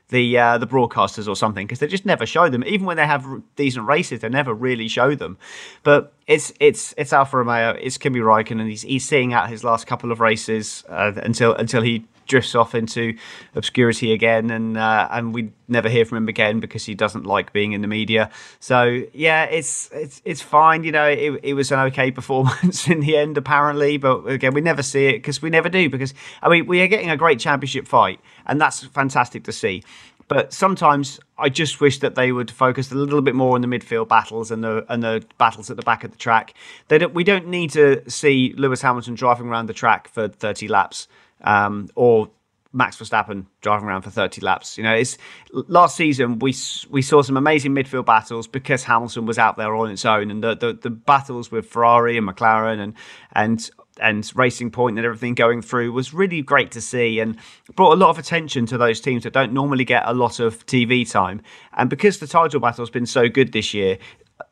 [0.10, 2.63] the uh, the broadcasters or something because they just never show them.
[2.66, 5.38] Even when they have decent races, they never really show them.
[5.84, 9.63] But it's it's it's Alfa Romeo, it's Kimi Raikkonen, and he's he's seeing out his
[9.63, 13.18] last couple of races uh, until until he drifts off into
[13.56, 17.54] obscurity again, and uh, and we never hear from him again because he doesn't like
[17.54, 18.30] being in the media.
[18.60, 20.84] So yeah, it's it's it's fine.
[20.84, 24.62] You know, it, it was an okay performance in the end, apparently, but again, we
[24.62, 25.90] never see it because we never do.
[25.90, 29.84] Because I mean, we are getting a great championship fight, and that's fantastic to see.
[30.28, 33.68] But sometimes I just wish that they would focus a little bit more on the
[33.68, 36.54] midfield battles and the and the battles at the back of the track.
[36.90, 40.68] They don't, we don't need to see Lewis Hamilton driving around the track for 30
[40.68, 41.08] laps
[41.41, 42.30] um, or
[42.73, 44.78] Max Verstappen driving around for 30 laps.
[44.78, 45.17] You know, it's
[45.52, 46.56] last season we
[46.89, 50.43] we saw some amazing midfield battles because Hamilton was out there on its own, and
[50.43, 52.93] the the, the battles with Ferrari and McLaren and
[53.34, 53.69] and
[54.00, 57.36] and Racing Point and everything going through was really great to see and
[57.76, 60.63] brought a lot of attention to those teams that don't normally get a lot of
[60.67, 61.41] TV time.
[61.73, 63.97] And because the title battle has been so good this year,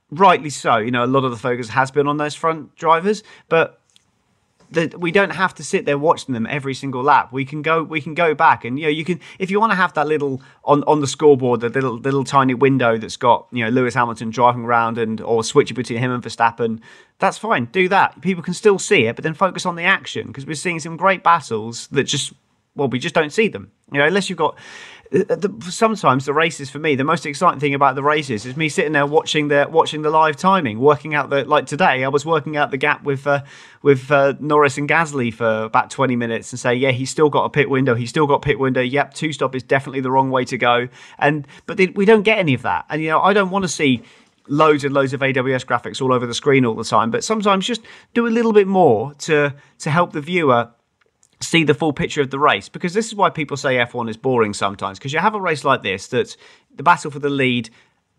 [0.09, 3.21] rightly so, you know, a lot of the focus has been on those front drivers,
[3.49, 3.81] but
[4.75, 7.33] that we don't have to sit there watching them every single lap.
[7.33, 9.71] We can go we can go back and you know you can if you want
[9.71, 13.47] to have that little on on the scoreboard the little little tiny window that's got
[13.51, 16.81] you know Lewis Hamilton driving around and or switching between him and Verstappen.
[17.19, 17.65] That's fine.
[17.65, 18.21] Do that.
[18.21, 20.97] People can still see it, but then focus on the action because we're seeing some
[20.97, 22.33] great battles that just
[22.75, 23.71] well we just don't see them.
[23.91, 24.57] You know, unless you've got
[25.11, 28.69] the, sometimes the races for me the most exciting thing about the races is me
[28.69, 32.25] sitting there watching the watching the live timing working out the like today i was
[32.25, 33.43] working out the gap with uh,
[33.81, 37.45] with uh, norris and gasly for about 20 minutes and say yeah he's still got
[37.45, 37.95] a pit window.
[37.95, 38.81] He's still got pit window.
[38.81, 40.87] Yep two stop is definitely the wrong way to go.
[41.19, 42.85] And but they, we don't get any of that.
[42.89, 44.01] And you know i don't want to see
[44.47, 47.65] loads and loads of AWS graphics all over the screen all the time, but sometimes
[47.65, 47.81] just
[48.13, 50.69] do a little bit more to to help the viewer
[51.41, 54.17] see the full picture of the race because this is why people say F1 is
[54.17, 56.35] boring sometimes because you have a race like this that
[56.75, 57.69] the battle for the lead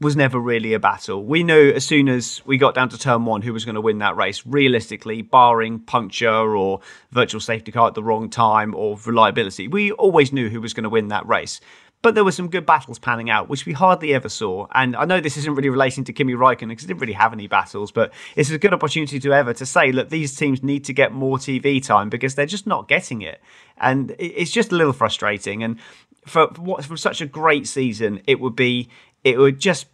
[0.00, 1.24] was never really a battle.
[1.24, 3.80] We knew as soon as we got down to turn one who was going to
[3.80, 6.80] win that race, realistically, barring puncture or
[7.12, 9.68] virtual safety car at the wrong time or reliability.
[9.68, 11.60] We always knew who was going to win that race.
[12.06, 14.68] But there were some good battles panning out, which we hardly ever saw.
[14.72, 17.32] And I know this isn't really relating to Kimi Raikkonen because he didn't really have
[17.32, 20.84] any battles, but it's a good opportunity to ever to say, look, these teams need
[20.84, 23.40] to get more TV time because they're just not getting it.
[23.78, 25.64] And it's just a little frustrating.
[25.64, 25.80] And
[26.24, 28.88] for what for such a great season, it would be
[29.24, 29.86] it would just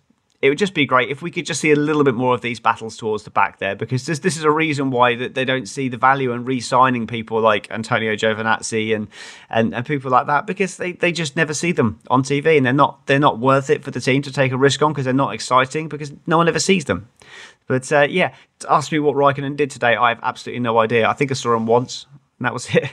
[0.43, 2.41] it would just be great if we could just see a little bit more of
[2.41, 5.45] these battles towards the back there, because this this is a reason why that they
[5.45, 9.07] don't see the value in re-signing people like Antonio Giovinazzi and,
[9.49, 12.67] and and people like that, because they, they just never see them on TV, and
[12.67, 15.05] they're not they're not worth it for the team to take a risk on because
[15.05, 17.09] they're not exciting because no one ever sees them.
[17.69, 18.35] But uh, yeah,
[18.69, 21.09] ask me what Raikkonen did today, I have absolutely no idea.
[21.09, 22.07] I think I saw him once,
[22.39, 22.91] and that was it.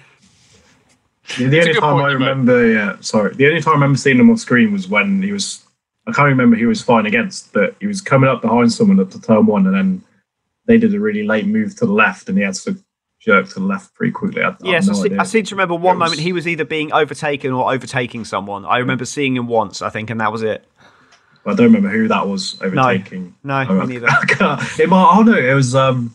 [1.39, 4.29] Yeah, the only time I remember, yeah, sorry, the only time I remember seeing him
[4.29, 5.63] on screen was when he was
[6.09, 8.99] I can't remember who he was fighting against, but he was coming up behind someone
[8.99, 10.03] at the turn one, and then
[10.65, 12.77] they did a really late move to the left, and he had to
[13.19, 14.43] jerk to the left pretty quickly.
[14.43, 16.47] I, yes, I, no I, see, I, seem to remember one was, moment he was
[16.47, 18.65] either being overtaken or overtaking someone.
[18.65, 20.65] I remember seeing him once, I think, and that was it.
[21.45, 23.35] I don't remember who that was overtaking.
[23.43, 24.07] No, no, oh, me neither.
[24.79, 26.13] it might, oh no, it was um,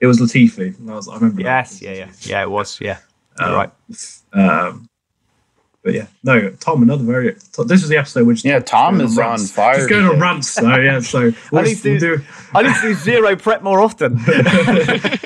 [0.00, 0.74] it was Latifi.
[0.88, 1.42] I, was, I remember.
[1.42, 2.42] Yes, yeah, yeah, yeah.
[2.42, 2.98] It was, yeah.
[3.38, 3.70] Um, right.
[4.32, 4.88] Um,
[5.86, 7.30] but yeah, no, Tom, another very.
[7.64, 9.78] This is the episode which yeah, Tom is on, on fire.
[9.78, 10.48] He's going on rants.
[10.48, 14.18] So yeah, so I, need to, do, I need to do zero prep more often.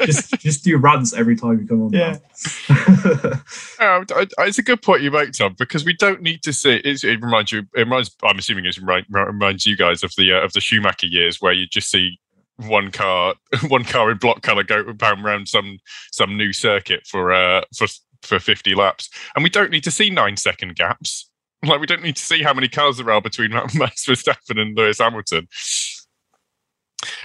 [0.05, 1.93] just just do rants every time you come on.
[1.95, 2.19] Yeah,
[3.79, 4.05] uh,
[4.41, 6.75] it's a good point you make, Tom, because we don't need to see.
[6.85, 7.61] it reminds you.
[7.75, 8.15] It reminds.
[8.23, 11.69] I'm assuming it reminds you guys of the uh, of the Schumacher years where you
[11.69, 12.21] just see
[12.57, 13.35] one car
[13.69, 15.79] one car in block color go around some
[16.13, 17.87] some new circuit for uh for
[18.23, 19.09] for 50 laps.
[19.35, 21.27] And we don't need to see nine second gaps.
[21.63, 24.75] Like, we don't need to see how many cars there are between Max Verstappen and
[24.75, 25.47] Lewis Hamilton.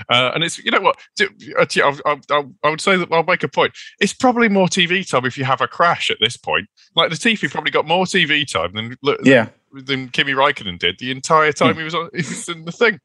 [0.10, 1.65] Uh, and it's you know what I,
[2.05, 3.73] I, I, would say that I'll make a point.
[3.99, 6.67] It's probably more TV time if you have a crash at this point.
[6.95, 11.12] Like the Latifi probably got more TV time than yeah than Kimi Raikkonen did the
[11.12, 12.99] entire time he was on, he was in the thing.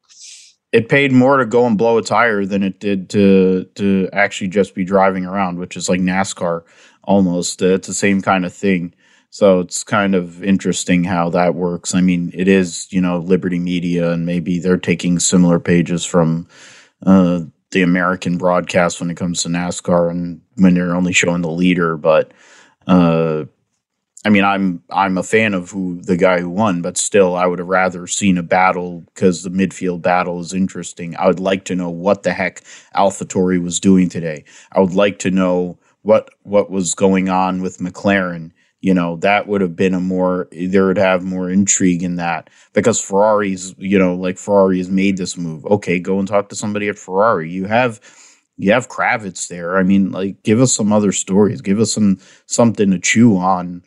[0.71, 4.47] It paid more to go and blow a tire than it did to to actually
[4.47, 6.63] just be driving around, which is like NASCAR
[7.03, 7.61] almost.
[7.61, 8.93] Uh, it's the same kind of thing.
[9.29, 11.95] So it's kind of interesting how that works.
[11.95, 16.47] I mean, it is, you know, Liberty Media, and maybe they're taking similar pages from
[17.05, 21.49] uh, the American broadcast when it comes to NASCAR and when they're only showing the
[21.49, 21.95] leader.
[21.95, 22.33] But
[22.87, 23.45] uh,
[24.23, 27.47] I mean, I'm I'm a fan of who the guy who won, but still, I
[27.47, 31.15] would have rather seen a battle because the midfield battle is interesting.
[31.17, 32.61] I would like to know what the heck
[32.95, 34.43] AlphaTauri was doing today.
[34.73, 38.51] I would like to know what what was going on with McLaren.
[38.81, 42.49] You know, that would have been a more there would have more intrigue in that
[42.73, 45.65] because Ferrari's, you know, like Ferrari has made this move.
[45.65, 47.51] Okay, go and talk to somebody at Ferrari.
[47.51, 48.01] You have
[48.57, 49.77] you have Kravitz there.
[49.77, 51.61] I mean, like give us some other stories.
[51.61, 53.83] Give us some something to chew on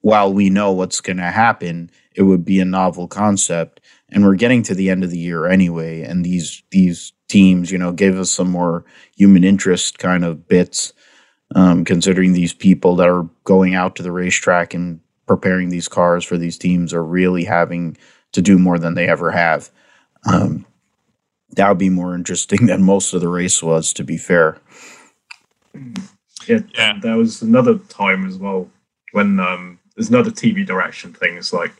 [0.00, 1.90] while we know what's going to happen.
[2.14, 5.46] It would be a novel concept and we're getting to the end of the year
[5.46, 8.84] anyway and these these teams, you know, gave us some more
[9.16, 10.94] human interest kind of bits
[11.54, 16.24] um, considering these people that are going out to the racetrack and preparing these cars
[16.24, 17.96] for these teams are really having
[18.32, 19.70] to do more than they ever have.
[20.30, 20.66] Um,
[21.50, 24.58] that would be more interesting than most of the race was, to be fair.
[26.46, 26.98] Yeah, yeah.
[27.00, 28.68] there was another time as well
[29.12, 31.36] when um, there's another TV direction thing.
[31.36, 31.72] It's like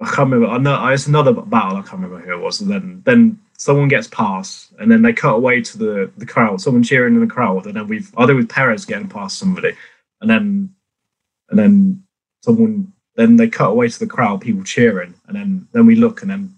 [0.00, 0.48] I can't remember.
[0.48, 1.78] I know it's another battle.
[1.78, 2.60] I can't remember who it was.
[2.60, 6.60] And then then someone gets past, and then they cut away to the the crowd,
[6.60, 9.72] someone cheering in the crowd, and then we've either with Perez getting past somebody,
[10.20, 10.74] and then
[11.50, 12.02] and then
[12.42, 16.22] someone then they cut away to the crowd, people cheering, and then then we look,
[16.22, 16.54] and then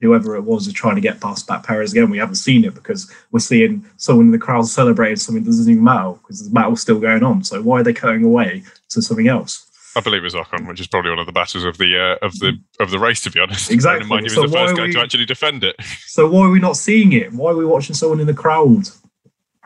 [0.00, 2.10] whoever it was is trying to get past that Perez again.
[2.10, 5.70] We haven't seen it because we're seeing someone in the crowd celebrating something that doesn't
[5.70, 7.42] even matter because the battle's still going on.
[7.42, 9.67] So why are they cutting away to something else?
[9.98, 12.24] I believe it was Ocon, which is probably one of the battles of the uh,
[12.26, 13.70] of the of the race, to be honest.
[13.70, 14.08] Exactly.
[14.08, 15.76] Mind, he was So the why first are guy we- to actually defend it.
[16.06, 17.32] So why are we not seeing it?
[17.32, 18.88] Why are we watching someone in the crowd?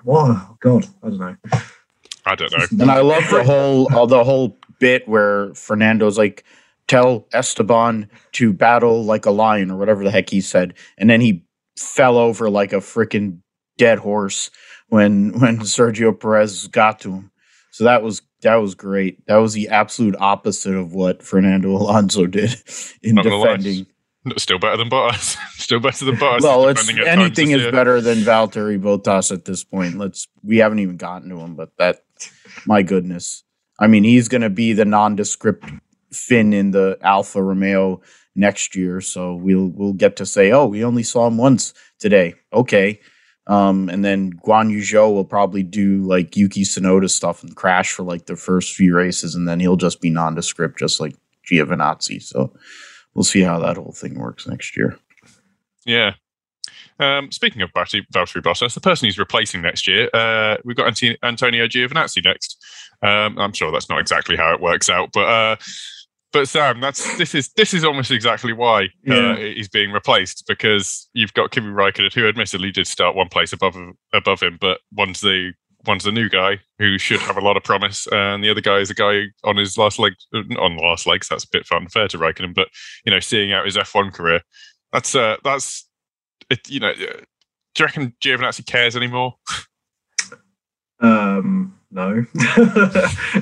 [0.05, 0.28] Why?
[0.30, 1.37] Oh, God, I don't know.
[2.26, 2.66] I don't know.
[2.83, 6.45] And I love the whole uh, the whole bit where Fernando's like,
[6.89, 11.20] "Tell Esteban to battle like a lion" or whatever the heck he said, and then
[11.20, 11.45] he
[11.78, 13.39] fell over like a freaking
[13.76, 14.51] dead horse
[14.89, 17.30] when when Sergio Perez got to him.
[17.72, 19.26] So that was that was great.
[19.26, 22.54] That was the absolute opposite of what Fernando Alonso did
[23.02, 23.86] in Not defending.
[24.36, 25.36] Still better than Bottas.
[25.58, 26.42] Still better than Bottas.
[26.42, 27.72] Well, anything is year.
[27.72, 29.98] better than Valtteri Bottas at this point.
[29.98, 32.02] Let's we haven't even gotten to him, but that
[32.66, 33.42] my goodness.
[33.80, 35.64] I mean, he's going to be the nondescript
[36.12, 38.00] Finn in the Alfa Romeo
[38.36, 42.34] next year, so we'll we'll get to say, "Oh, we only saw him once today."
[42.52, 43.00] Okay.
[43.49, 47.93] Um, and then Guan Yu Zhou will probably do like Yuki Tsunoda stuff and crash
[47.93, 51.16] for like the first few races, and then he'll just be nondescript, just like
[51.51, 52.22] Giovinazzi.
[52.22, 52.53] So
[53.14, 54.97] we'll see how that whole thing works next year.
[55.84, 56.14] Yeah.
[57.01, 61.66] Um, speaking of Valtteri Bottas, the person he's replacing next year, uh, we've got Antonio
[61.66, 62.57] Giovinazzi next.
[63.03, 65.57] Um, I'm sure that's not exactly how it works out, but uh,
[66.33, 69.33] but Sam, that's this is this is almost exactly why Yeah.
[69.33, 73.53] uh, he's being replaced because you've got Kimi Raikkonen, who admittedly did start one place
[73.53, 73.76] above
[74.12, 75.53] above him, but one's the
[75.87, 78.78] one's the new guy who should have a lot of promise, and the other guy
[78.78, 81.28] is a guy on his last leg on the last legs.
[81.28, 82.68] That's a bit unfair to Raikkonen, but
[83.05, 84.41] you know, seeing out his F1 career,
[84.93, 85.89] that's uh, that's
[86.51, 86.91] it, you know.
[86.91, 86.95] uh,
[87.74, 89.35] Do you reckon Giovinazzi cares anymore?
[91.01, 92.24] Um, no,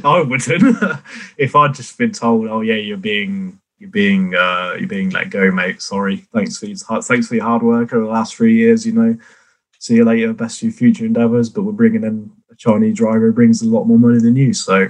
[0.05, 1.01] I wouldn't.
[1.37, 5.31] if I'd just been told, "Oh yeah, you're being you're being uh, you're being let
[5.31, 5.81] go, mate.
[5.81, 6.19] Sorry.
[6.35, 8.85] Thanks for your thanks for your hard work over the last three years.
[8.85, 9.17] You know,
[9.79, 10.33] see you later.
[10.33, 11.49] Best of your future endeavors.
[11.49, 14.53] But we're bringing in a Chinese driver who brings a lot more money than you.
[14.53, 14.89] So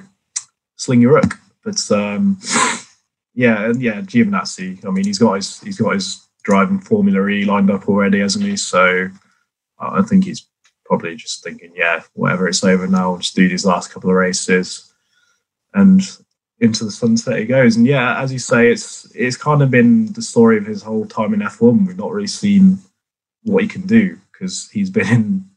[0.76, 1.34] sling your hook.
[1.62, 2.38] But um,
[3.34, 4.84] yeah, and yeah, Giovinazzi.
[4.84, 8.44] I mean, he's got his he's got his driving Formula E lined up already, hasn't
[8.44, 8.56] he?
[8.56, 9.08] So
[9.78, 10.46] I think he's
[10.90, 13.12] probably just thinking, yeah, whatever, it's over now.
[13.12, 14.92] I'll just do these last couple of races,
[15.72, 16.02] and
[16.58, 17.76] into the sunset he goes.
[17.76, 21.06] And yeah, as you say, it's it's kind of been the story of his whole
[21.06, 21.86] time in F1.
[21.86, 22.78] We've not really seen
[23.44, 25.50] what he can do because he's been in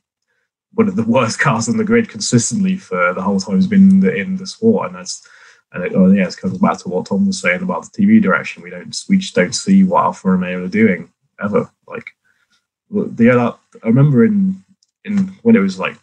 [0.75, 3.89] one of the worst cars on the grid consistently for the whole time he's been
[3.89, 5.27] in the, in the sport, and that's.
[5.71, 8.21] And it, oh yeah, it comes back to what Tom was saying about the TV
[8.21, 8.61] direction.
[8.61, 11.11] We don't, we just don't see what Alfa Romeo are doing
[11.43, 11.71] ever.
[11.87, 12.11] Like
[12.91, 14.62] the other, I remember in
[15.05, 15.97] in when it was like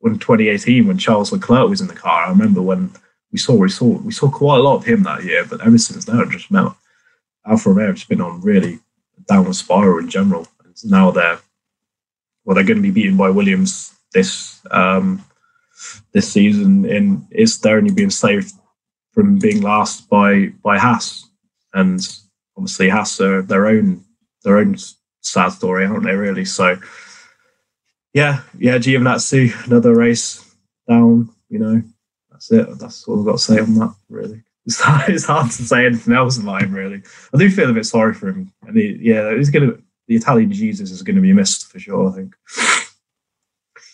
[0.00, 2.24] when 2018 when Charles Leclerc was in the car.
[2.26, 2.90] I remember when
[3.32, 5.78] we saw we saw we saw quite a lot of him that year, but ever
[5.78, 6.74] since then, I just remember
[7.46, 8.80] Alfa Romeo just been on really
[9.26, 10.46] downward spiral in general.
[10.64, 11.40] And now they're
[12.44, 15.24] well, they're going to be beaten by Williams this um,
[16.12, 16.84] this season.
[16.84, 18.54] In it's they're only being saved
[19.12, 21.28] from being last by by Haas,
[21.74, 22.00] and
[22.56, 24.04] obviously Haas are their own
[24.42, 24.76] their own
[25.20, 26.14] sad story, aren't they?
[26.14, 26.76] Really, so
[28.12, 30.54] yeah, yeah, Giovinazzi, another race
[30.88, 31.30] down.
[31.48, 31.82] You know,
[32.30, 32.78] that's it.
[32.78, 33.94] That's all I've got to say on that.
[34.08, 36.74] Really, it's hard, it's hard to say anything else about him.
[36.74, 37.02] Really,
[37.34, 38.52] I do feel a bit sorry for him.
[38.66, 39.72] And he, yeah, he's gonna.
[40.08, 42.10] The Italian Jesus is going to be missed for sure.
[42.10, 42.34] I think.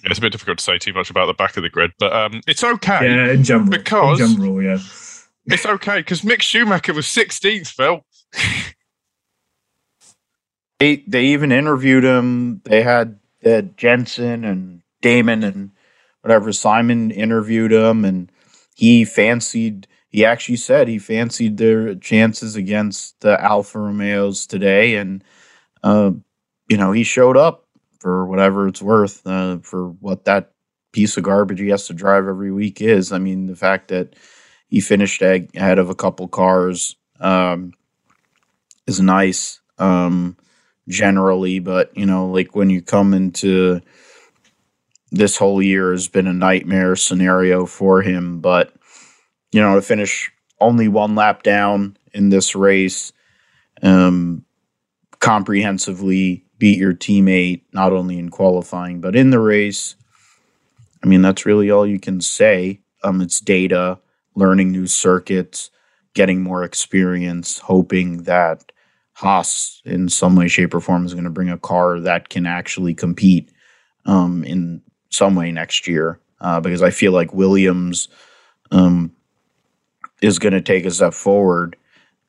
[0.03, 1.91] Yeah, it's a bit difficult to say too much about the back of the grid,
[1.99, 3.01] but um, it's okay.
[3.03, 3.69] Yeah, in general.
[3.69, 4.79] Because- in general, yeah.
[5.49, 8.05] It's okay because Mick Schumacher was 16th, Phil.
[10.79, 12.61] They they even interviewed him.
[12.65, 15.71] They had uh, Jensen and Damon and
[16.23, 18.31] whatever Simon interviewed him, and
[18.75, 19.87] he fancied.
[20.09, 25.23] He actually said he fancied their chances against the Alfa Romeos today, and
[25.83, 26.13] uh,
[26.69, 27.67] you know he showed up
[28.01, 30.53] for whatever it's worth uh, for what that
[30.93, 33.13] piece of garbage he has to drive every week is.
[33.13, 34.17] I mean, the fact that
[34.69, 37.73] he finished ahead of a couple cars um,
[38.87, 39.61] is nice.
[39.79, 40.37] Um,
[40.89, 43.81] generally, but you know, like when you come into
[45.11, 48.73] this whole year has been a nightmare scenario for him, but
[49.53, 50.31] you know, to finish
[50.61, 53.13] only one lap down in this race,
[53.83, 54.45] um,
[55.21, 59.95] comprehensively beat your teammate not only in qualifying but in the race.
[61.03, 62.81] I mean, that's really all you can say.
[63.03, 63.99] Um, it's data,
[64.35, 65.71] learning new circuits,
[66.15, 68.73] getting more experience, hoping that
[69.17, 72.45] Haas, in some way, shape, or form, is going to bring a car that can
[72.45, 73.51] actually compete
[74.05, 76.21] um, in some way next year.
[76.39, 78.09] Uh, because I feel like Williams
[78.71, 79.11] um,
[80.21, 81.77] is going to take a step forward,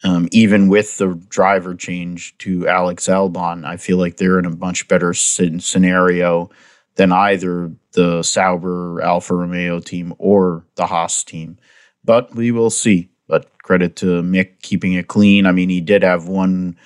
[0.05, 4.55] um, even with the driver change to Alex Albon, I feel like they're in a
[4.55, 6.49] much better scenario
[6.95, 11.57] than either the Sauber Alfa Romeo team or the Haas team.
[12.05, 13.09] But we will see.
[13.27, 15.45] But credit to Mick keeping it clean.
[15.45, 16.77] I mean, he did have one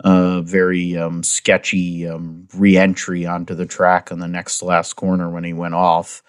[0.00, 5.44] uh, very um, sketchy um, re-entry onto the track on the next last corner when
[5.44, 6.22] he went off.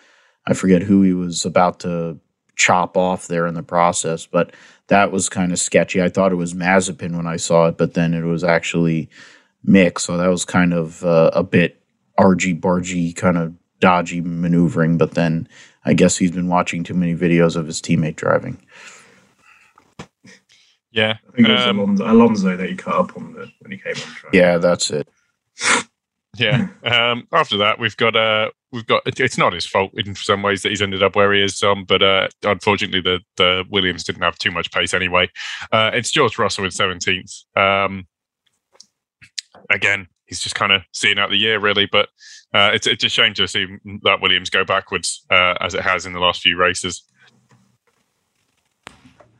[0.45, 2.19] I forget who he was about to
[2.55, 4.53] chop off there in the process, but
[4.87, 6.01] that was kind of sketchy.
[6.01, 9.09] I thought it was Mazepin when I saw it, but then it was actually
[9.67, 11.81] Mick, so that was kind of uh, a bit
[12.17, 14.97] argy bargy, kind of dodgy maneuvering.
[14.97, 15.47] But then
[15.83, 18.65] I guess he's been watching too many videos of his teammate driving.
[20.97, 23.71] Yeah, I think it was um, Alonso, Alonso, that he cut up on the, when
[23.71, 24.33] he came on track.
[24.33, 25.07] Yeah, that's it.
[26.37, 26.69] yeah.
[26.83, 29.03] Um, after that, we've got uh, we've got.
[29.05, 31.85] It's not his fault in some ways that he's ended up where he is, um,
[31.85, 35.29] but uh, unfortunately, the the Williams didn't have too much pace anyway.
[35.71, 37.31] Uh, it's George Russell in seventeenth.
[37.55, 38.07] Um,
[39.69, 41.85] again, he's just kind of seeing out the year, really.
[41.85, 42.09] But
[42.55, 43.67] uh, it's it's a shame to see
[44.01, 47.03] that Williams go backwards uh, as it has in the last few races.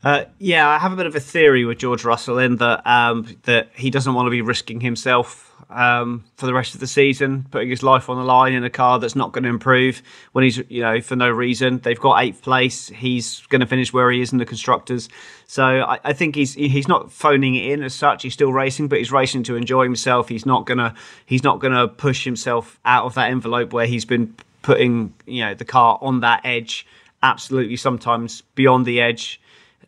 [0.04, 3.36] Uh, yeah, I have a bit of a theory with George Russell in that um,
[3.44, 7.46] that he doesn't want to be risking himself um, for the rest of the season,
[7.50, 10.44] putting his life on the line in a car that's not going to improve when
[10.44, 11.78] he's you know for no reason.
[11.78, 12.88] They've got eighth place.
[12.88, 15.08] He's going to finish where he is in the constructors.
[15.46, 18.22] So I, I, think he's he's not phoning it in as such.
[18.22, 20.28] He's still racing, but he's racing to enjoy himself.
[20.28, 20.94] He's not gonna
[21.26, 25.54] he's not gonna push himself out of that envelope where he's been putting you know
[25.54, 26.86] the car on that edge,
[27.22, 29.40] absolutely sometimes beyond the edge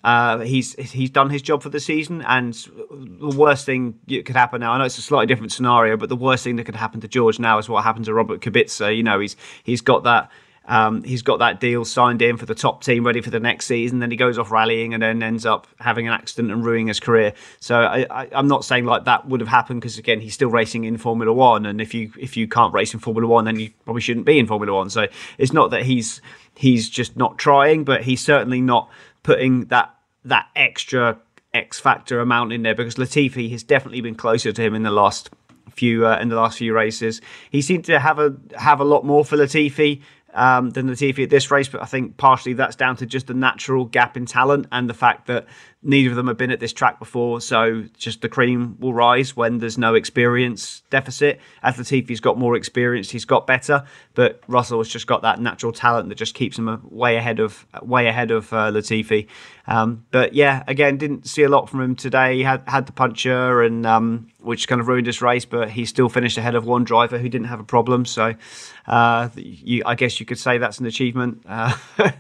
[0.03, 2.55] uh, he's he's done his job for the season, and
[2.90, 4.72] the worst thing that could happen now.
[4.72, 7.09] I know it's a slightly different scenario, but the worst thing that could happen to
[7.09, 8.96] George now is what happened to Robert Kubica.
[8.96, 10.30] You know, he's he's got that.
[10.66, 13.66] Um, he's got that deal signed in for the top team, ready for the next
[13.66, 13.98] season.
[13.98, 17.01] Then he goes off rallying and then ends up having an accident and ruining his
[17.01, 17.32] career.
[17.59, 20.84] So I, am not saying like that would have happened because again he's still racing
[20.84, 23.70] in Formula One, and if you if you can't race in Formula One, then you
[23.84, 24.88] probably shouldn't be in Formula One.
[24.90, 26.22] So it's not that he's
[26.55, 28.90] he's just not trying, but he's certainly not
[29.22, 29.94] putting that
[30.24, 31.18] that extra
[31.52, 34.90] X factor amount in there because Latifi has definitely been closer to him in the
[34.90, 35.30] last
[35.70, 37.20] few uh, in the last few races.
[37.50, 40.02] He seemed to have a have a lot more for Latifi
[40.34, 43.34] um, than Latifi at this race, but I think partially that's down to just the
[43.34, 45.46] natural gap in talent and the fact that
[45.83, 49.35] neither of them have been at this track before, so just the cream will rise
[49.35, 51.41] when there's no experience deficit.
[51.62, 55.72] As Latifi's got more experience, he's got better, but Russell has just got that natural
[55.72, 59.26] talent that just keeps him way ahead of way ahead of uh, Latifi.
[59.66, 62.37] Um, but yeah, again, didn't see a lot from him today.
[62.37, 65.87] He had had the puncher and um, which kind of ruined his race, but he
[65.87, 68.05] still finished ahead of one driver who didn't have a problem.
[68.05, 68.35] So
[68.87, 71.43] uh, you, I guess you could say that's an achievement.
[71.49, 71.74] Uh,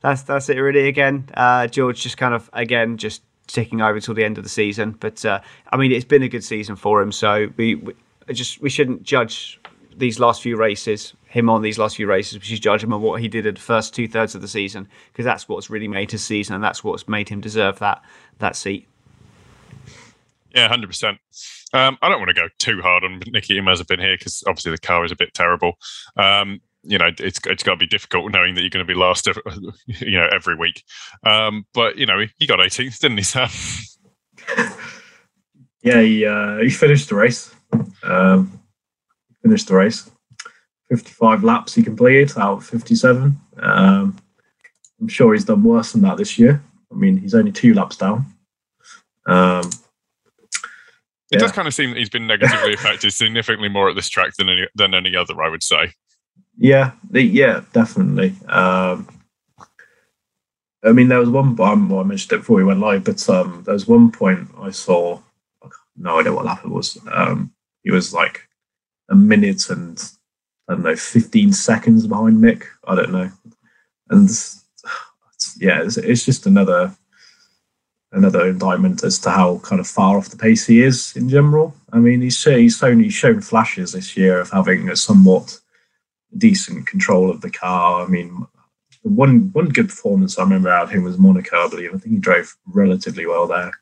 [0.00, 0.88] that's that's it really.
[0.88, 4.50] Again, uh, George just kind of again just ticking over till the end of the
[4.50, 4.92] season.
[4.98, 5.40] But uh,
[5.72, 7.12] I mean, it's been a good season for him.
[7.12, 7.94] So we, we
[8.32, 9.60] just we shouldn't judge
[9.96, 13.00] these last few races, him on these last few races, we should judge him on
[13.00, 15.88] what he did at the first two thirds of the season because that's what's really
[15.88, 18.02] made his season and that's what's made him deserve that
[18.38, 18.86] that seat.
[20.54, 21.18] Yeah, hundred um, percent.
[21.72, 25.04] I don't want to go too hard on Nicky Mazepin here because obviously the car
[25.04, 25.74] is a bit terrible.
[26.16, 28.98] Um, you know, it's it's got to be difficult knowing that you're going to be
[28.98, 29.42] last, every,
[29.86, 30.82] you know, every week.
[31.24, 33.48] Um, but you know, he got 18th, didn't he, Sam?
[35.82, 37.54] yeah, he uh, he finished the race.
[38.02, 38.60] Um,
[39.42, 40.10] finished the race.
[40.88, 43.36] 55 laps he completed out of 57.
[43.58, 44.16] Um,
[45.00, 46.62] I'm sure he's done worse than that this year.
[46.92, 48.24] I mean, he's only two laps down.
[49.26, 49.68] Um,
[51.30, 51.38] it yeah.
[51.40, 54.48] does kind of seem that he's been negatively affected significantly more at this track than
[54.48, 55.92] any than any other, I would say.
[56.58, 58.34] Yeah, yeah, definitely.
[58.48, 59.08] Um,
[60.84, 61.60] I mean, there was one.
[61.60, 64.48] Um, well, I mentioned it before we went live, but um, there was one point
[64.58, 65.20] I saw.
[65.96, 66.98] No idea what it was.
[67.10, 67.52] Um,
[67.82, 68.48] he was like
[69.08, 69.98] a minute and
[70.68, 72.64] I don't know, 15 seconds behind Mick.
[72.86, 73.30] I don't know,
[74.10, 74.28] and
[75.58, 76.94] yeah, it's, it's just another
[78.12, 81.74] another indictment as to how kind of far off the pace he is in general.
[81.92, 85.60] I mean, he's he's only shown flashes this year of having a somewhat
[86.36, 88.04] decent control of the car.
[88.04, 88.46] I mean,
[89.02, 91.94] one one good performance I remember out of him was Monaco, I believe.
[91.94, 93.72] I think he drove relatively well there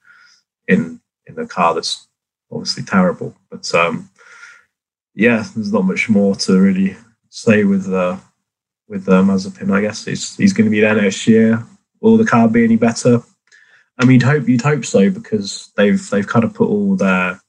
[0.69, 2.09] in in a car that's
[2.51, 3.35] obviously terrible.
[3.51, 4.11] But um,
[5.15, 6.97] yeah, there's not much more to really
[7.31, 8.17] say with uh,
[8.89, 9.73] with uh, Mazepin.
[9.73, 11.65] I guess he's he's going to be there next year.
[12.01, 13.23] Will the car be any better?
[13.99, 17.41] I mean, you'd hope you'd hope so because they've they've kind of put all their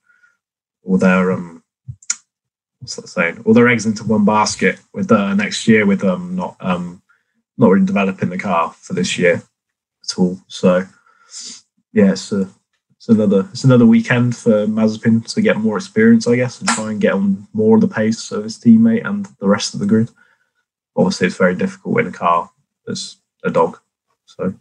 [0.84, 1.55] all their um
[2.80, 3.42] what's that saying?
[3.46, 7.02] All their eggs into one basket with uh, next year with um not um
[7.58, 9.42] not really developing the car for this year
[10.04, 10.40] at all.
[10.48, 10.86] So
[11.94, 12.50] yeah, it's a
[12.98, 16.92] it's another it's another weekend for Mazepin to get more experience, I guess, and try
[16.92, 19.86] and get on more of the pace of his teammate and the rest of the
[19.86, 20.10] grid.
[20.96, 22.50] Obviously, it's very difficult in a car
[22.86, 23.80] that's a dog.
[24.26, 24.54] So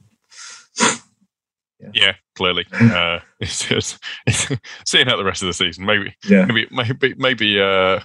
[1.92, 4.48] yeah, yeah clearly, uh, it's, just, it's
[4.86, 5.84] seeing out the rest of the season.
[5.84, 8.00] Maybe, yeah, maybe, maybe, maybe, uh,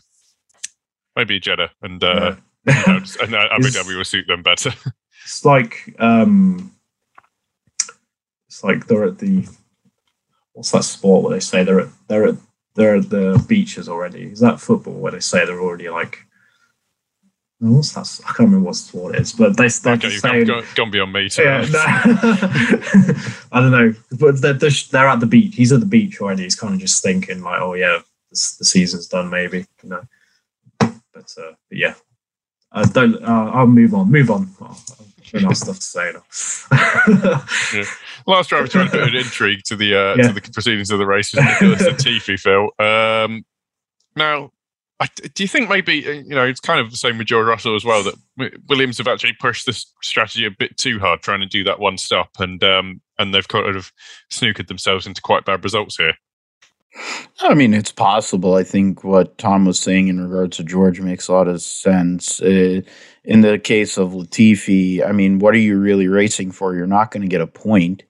[1.15, 2.75] maybe Jeddah and uh, yeah.
[2.87, 4.71] you know, and uh, Abu Dhabi will suit them better.
[5.23, 6.73] It's like um,
[8.47, 9.47] it's like they're at the
[10.53, 12.35] what's that sport where they say they're at they're at
[12.75, 14.23] they're at the beaches already?
[14.23, 16.25] Is that football where they say they're already like
[17.59, 18.21] what's that?
[18.25, 21.11] I can't remember what sport it is, but they they're okay, saying, gone, gone, beyond
[21.11, 21.27] me.
[21.27, 21.79] So yeah, no,
[23.51, 25.55] I don't know, but they're, they're at the beach.
[25.55, 26.43] He's at the beach already.
[26.43, 27.99] He's kind of just thinking like, oh yeah,
[28.29, 29.65] this, the season's done, maybe.
[29.83, 30.01] You know,
[30.79, 31.95] but, uh, but yeah,
[32.71, 33.15] uh, don't.
[33.21, 34.09] Uh, I'll move on.
[34.09, 34.49] Move on.
[34.61, 34.77] Oh,
[35.33, 36.11] enough stuff to say
[37.77, 37.83] yeah.
[38.25, 40.27] Last driver trying to put an intrigue to the uh, yeah.
[40.27, 42.69] to the proceedings of the race was Nicholas Latifi, Phil.
[42.83, 43.45] Um,
[44.15, 44.51] now,
[45.01, 47.47] I, do you think maybe uh, you know it's kind of the same with George
[47.47, 48.15] Russell as well that
[48.67, 51.97] Williams have actually pushed this strategy a bit too hard, trying to do that one
[51.97, 53.93] stop, and um, and they've kind of
[54.29, 56.13] snookered themselves into quite bad results here.
[57.41, 58.55] I mean, it's possible.
[58.55, 62.41] I think what Tom was saying in regards to George makes a lot of sense.
[62.41, 62.81] Uh,
[63.23, 66.75] in the case of Latifi, I mean, what are you really racing for?
[66.75, 68.03] You're not going to get a point.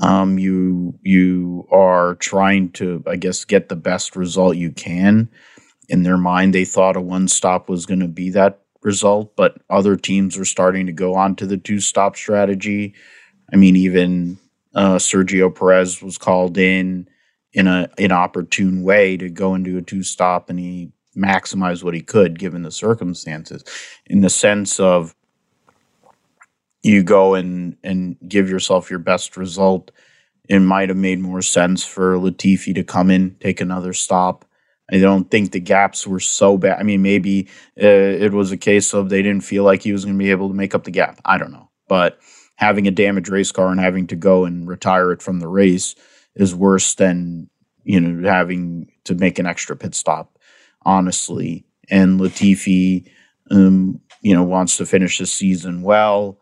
[0.00, 5.28] Um, you you are trying to, I guess, get the best result you can.
[5.88, 9.60] In their mind, they thought a one stop was going to be that result, but
[9.70, 12.94] other teams were starting to go on to the two stop strategy.
[13.52, 14.38] I mean, even
[14.74, 17.08] uh, Sergio Perez was called in
[17.52, 22.00] in a inopportune way to go into a two stop, and he maximized what he
[22.00, 23.64] could given the circumstances.
[24.06, 25.14] In the sense of
[26.82, 29.90] you go and and give yourself your best result.
[30.48, 34.46] It might have made more sense for Latifi to come in, take another stop.
[34.90, 36.78] I don't think the gaps were so bad.
[36.78, 37.48] I mean, maybe
[37.80, 40.30] uh, it was a case of they didn't feel like he was going to be
[40.30, 41.20] able to make up the gap.
[41.24, 42.18] I don't know, but
[42.56, 45.94] having a damaged race car and having to go and retire it from the race
[46.34, 47.48] is worse than
[47.84, 50.38] you know having to make an extra pit stop.
[50.82, 53.10] Honestly, and Latifi,
[53.50, 56.38] um, you know, wants to finish the season well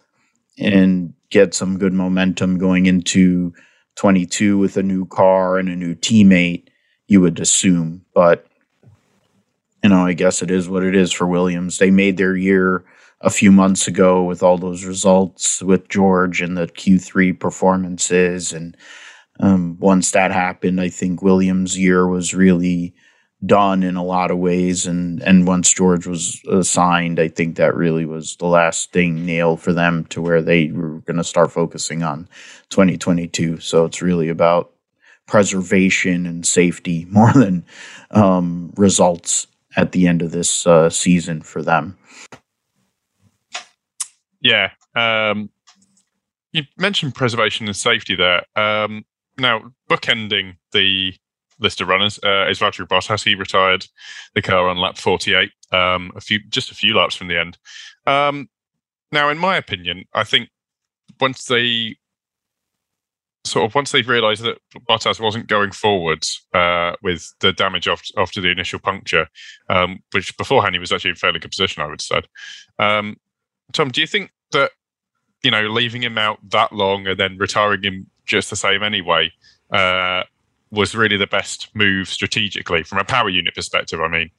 [0.58, 3.52] and get some good momentum going into
[3.96, 6.68] 22 with a new car and a new teammate,
[7.08, 8.04] you would assume.
[8.14, 8.46] But,
[9.82, 11.78] you know, I guess it is what it is for Williams.
[11.78, 12.84] They made their year
[13.20, 18.52] a few months ago with all those results with George and the Q3 performances.
[18.52, 18.76] And
[19.40, 22.94] um, once that happened, I think Williams' year was really
[23.44, 24.86] done in a lot of ways.
[24.86, 29.60] And and once George was signed, I think that really was the last thing nailed
[29.60, 32.28] for them to where they were going to start focusing on
[32.70, 33.60] 2022.
[33.60, 34.72] So it's really about
[35.26, 37.64] preservation and safety more than
[38.10, 39.46] um, results
[39.76, 41.96] at the end of this uh, season for them.
[44.40, 44.70] Yeah.
[44.94, 45.50] Um,
[46.52, 48.44] you mentioned preservation and safety there.
[48.56, 49.04] Um,
[49.36, 51.14] now, bookending the
[51.58, 53.24] list of runners uh, is Valtteri Bottas.
[53.24, 53.86] He retired
[54.34, 57.58] the car on lap 48, um, a few just a few laps from the end.
[58.06, 58.48] Um,
[59.12, 60.48] now, in my opinion, I think
[61.20, 61.96] once they
[63.46, 68.12] sort of once they've realised that Bottas wasn't going forwards uh, with the damage after,
[68.20, 69.28] after the initial puncture,
[69.68, 72.26] um, which beforehand he was actually in fairly good position, I would have said.
[72.78, 73.16] Um,
[73.72, 74.72] Tom, do you think that
[75.42, 79.30] you know leaving him out that long and then retiring him just the same anyway
[79.70, 80.22] uh,
[80.70, 84.00] was really the best move strategically from a power unit perspective.
[84.00, 84.30] I mean,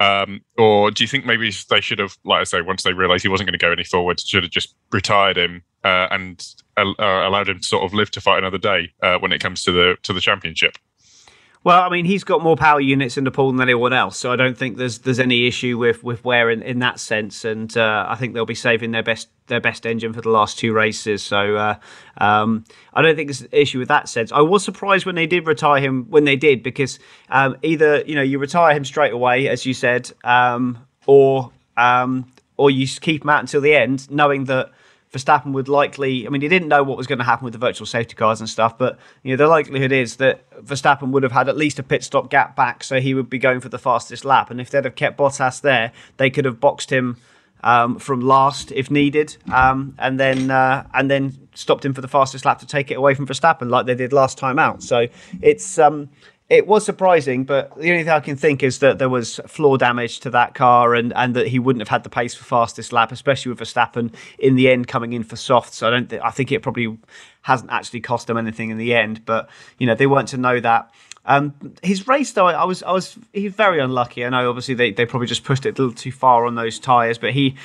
[0.00, 3.22] um, or do you think maybe they should have, like I say, once they realised
[3.22, 6.44] he wasn't going to go any forward, should have just retired him uh, and
[6.76, 9.62] uh, allowed him to sort of live to fight another day uh, when it comes
[9.64, 10.76] to the to the championship?
[11.66, 14.30] Well, I mean, he's got more power units in the pool than anyone else, so
[14.30, 17.44] I don't think there's there's any issue with with wear in, in that sense.
[17.44, 20.60] And uh, I think they'll be saving their best their best engine for the last
[20.60, 21.24] two races.
[21.24, 21.74] So uh,
[22.18, 24.30] um, I don't think there's an issue with that sense.
[24.30, 27.00] I was surprised when they did retire him when they did because
[27.30, 32.30] um, either you know you retire him straight away, as you said, um, or um,
[32.56, 34.70] or you keep him out until the end, knowing that
[35.16, 37.58] Verstappen would likely, I mean, he didn't know what was going to happen with the
[37.58, 41.32] virtual safety cars and stuff, but you know, the likelihood is that Verstappen would have
[41.32, 43.78] had at least a pit stop gap back, so he would be going for the
[43.78, 44.50] fastest lap.
[44.50, 47.16] And if they'd have kept Bottas there, they could have boxed him
[47.62, 52.08] um, from last if needed, um, and then uh, and then stopped him for the
[52.08, 54.82] fastest lap to take it away from Verstappen, like they did last time out.
[54.82, 55.06] So
[55.40, 56.10] it's um,
[56.48, 59.78] it was surprising, but the only thing I can think is that there was floor
[59.78, 62.92] damage to that car, and, and that he wouldn't have had the pace for fastest
[62.92, 65.78] lap, especially with Verstappen in the end coming in for softs.
[65.78, 66.08] So I don't.
[66.08, 66.96] Th- I think it probably
[67.42, 70.60] hasn't actually cost him anything in the end, but you know they weren't to know
[70.60, 70.92] that.
[71.28, 74.24] Um, his race though, I was, I was, he was very unlucky.
[74.24, 76.78] I know, obviously, they, they probably just pushed it a little too far on those
[76.78, 77.56] tyres, but he,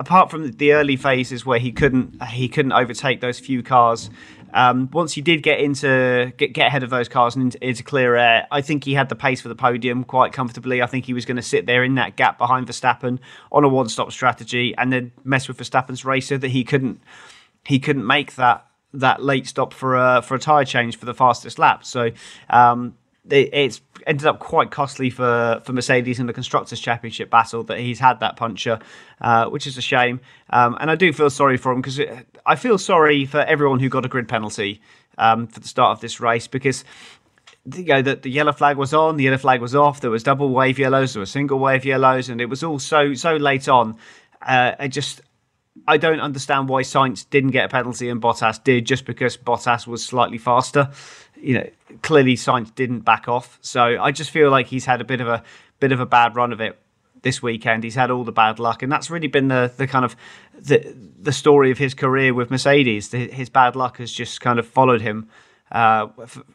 [0.00, 4.08] apart from the early phases where he couldn't, he couldn't overtake those few cars.
[4.54, 7.82] Um, once he did get into get, get ahead of those cars and into, into,
[7.82, 10.82] clear air, I think he had the pace for the podium quite comfortably.
[10.82, 13.18] I think he was going to sit there in that gap behind Verstappen
[13.50, 17.00] on a one-stop strategy and then mess with Verstappen's racer that he couldn't
[17.64, 21.14] he couldn't make that that late stop for a for a tire change for the
[21.14, 21.84] fastest lap.
[21.84, 22.10] So
[22.50, 22.96] um,
[23.30, 27.78] it, it's ended up quite costly for, for Mercedes in the Constructors' Championship battle that
[27.78, 28.78] he's had that puncture,
[29.20, 30.20] uh, which is a shame.
[30.50, 32.00] Um, and I do feel sorry for him because
[32.44, 34.80] I feel sorry for everyone who got a grid penalty
[35.18, 36.84] um, for the start of this race because
[37.74, 40.00] you know, the, the yellow flag was on, the yellow flag was off.
[40.00, 43.14] There was double wave yellows, there were single wave yellows, and it was all so
[43.14, 43.96] so late on.
[44.40, 45.20] Uh, I just
[45.86, 49.86] I don't understand why Sainz didn't get a penalty and Bottas did, just because Bottas
[49.86, 50.90] was slightly faster
[51.42, 51.68] you know,
[52.02, 53.58] clearly Sainz didn't back off.
[53.60, 55.42] So I just feel like he's had a bit of a
[55.80, 56.78] bit of a bad run of it
[57.22, 57.84] this weekend.
[57.84, 60.16] He's had all the bad luck, and that's really been the the kind of
[60.58, 63.08] the the story of his career with Mercedes.
[63.08, 65.28] The, His bad luck has just kind of followed him
[65.72, 66.08] uh,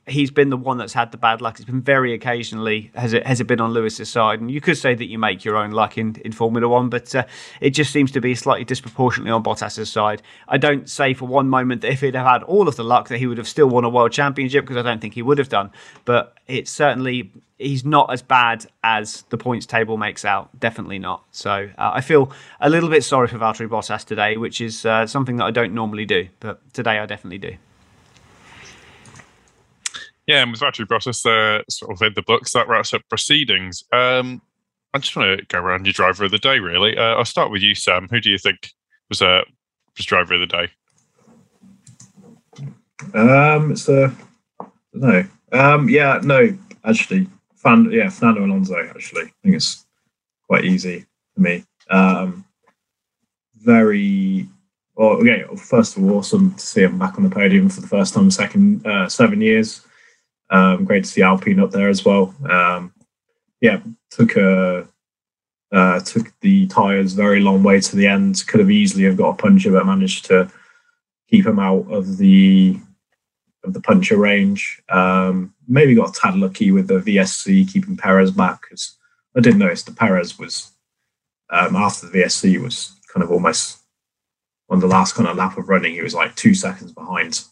[0.05, 1.55] he's been the one that's had the bad luck.
[1.55, 4.77] It's been very occasionally has it has it been on Lewis's side, and you could
[4.77, 7.25] say that you make your own luck in, in Formula One, but uh,
[7.59, 10.21] it just seems to be slightly disproportionately on Bottas's side.
[10.47, 13.07] I don't say for one moment that if he'd have had all of the luck
[13.07, 15.39] that he would have still won a world championship because I don't think he would
[15.39, 15.71] have done.
[16.05, 20.59] But it's certainly he's not as bad as the points table makes out.
[20.59, 21.23] Definitely not.
[21.31, 25.07] So uh, I feel a little bit sorry for Valtteri Bottas today, which is uh,
[25.07, 27.57] something that I don't normally do, but today I definitely do.
[30.27, 33.85] Yeah, and with Valtteri Bottas uh, sort of in the books, that wraps up proceedings.
[33.93, 34.41] Um,
[34.93, 36.97] I just want to go around your driver of the day, really.
[36.97, 38.07] Uh, I'll start with you, Sam.
[38.11, 38.71] Who do you think
[39.09, 39.43] was uh,
[39.95, 40.69] was driver of the day?
[43.13, 44.13] Um, it's the
[44.93, 45.23] no.
[45.53, 48.75] Um, yeah, no, actually, fan, yeah, Fernando Alonso.
[48.89, 49.85] Actually, I think it's
[50.45, 51.05] quite easy
[51.35, 51.63] for me.
[51.89, 52.43] Um,
[53.55, 54.49] very
[54.95, 55.11] well.
[55.11, 58.13] Okay, first of all, awesome to see him back on the podium for the first
[58.13, 59.86] time in second uh, seven years.
[60.49, 62.33] Um, great to see Alpine up there as well.
[62.49, 62.93] Um,
[63.61, 63.79] yeah,
[64.09, 64.87] took a
[65.71, 68.45] uh, took the tires very long way to the end.
[68.47, 70.49] Could have easily have got a puncher, but managed to
[71.29, 72.79] keep him out of the
[73.63, 74.81] of the puncher range.
[74.89, 78.95] Um, maybe got a tad lucky with the VSC keeping Perez back because
[79.35, 80.71] I didn't notice the Perez was
[81.49, 83.79] um, after the VSC was kind of almost
[84.69, 85.93] on the last kind of lap of running.
[85.93, 87.43] He was like two seconds behind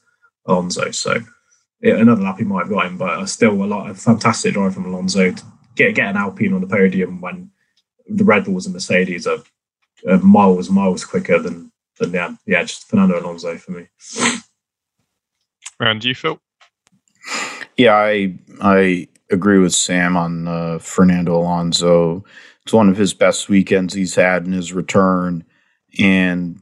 [0.45, 1.15] Alonso, so
[1.81, 4.85] another lap he might have got him, but still a lot of fantastic drive from
[4.85, 5.43] Alonso to
[5.75, 7.51] get get an Alpine on the podium when
[8.07, 9.43] the Red Bulls and Mercedes are,
[10.07, 13.87] are miles miles quicker than than yeah yeah just Fernando Alonso for me.
[15.79, 16.39] And you Phil?
[17.77, 22.23] Yeah, I I agree with Sam on uh, Fernando Alonso.
[22.63, 25.43] It's one of his best weekends he's had in his return,
[25.99, 26.61] and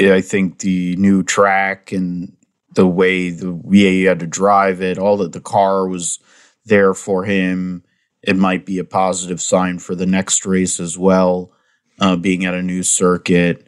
[0.00, 2.35] I think the new track and
[2.76, 6.20] the way the he had to drive it, all that the car was
[6.64, 7.82] there for him.
[8.22, 11.52] It might be a positive sign for the next race as well,
[12.00, 13.66] uh, being at a new circuit.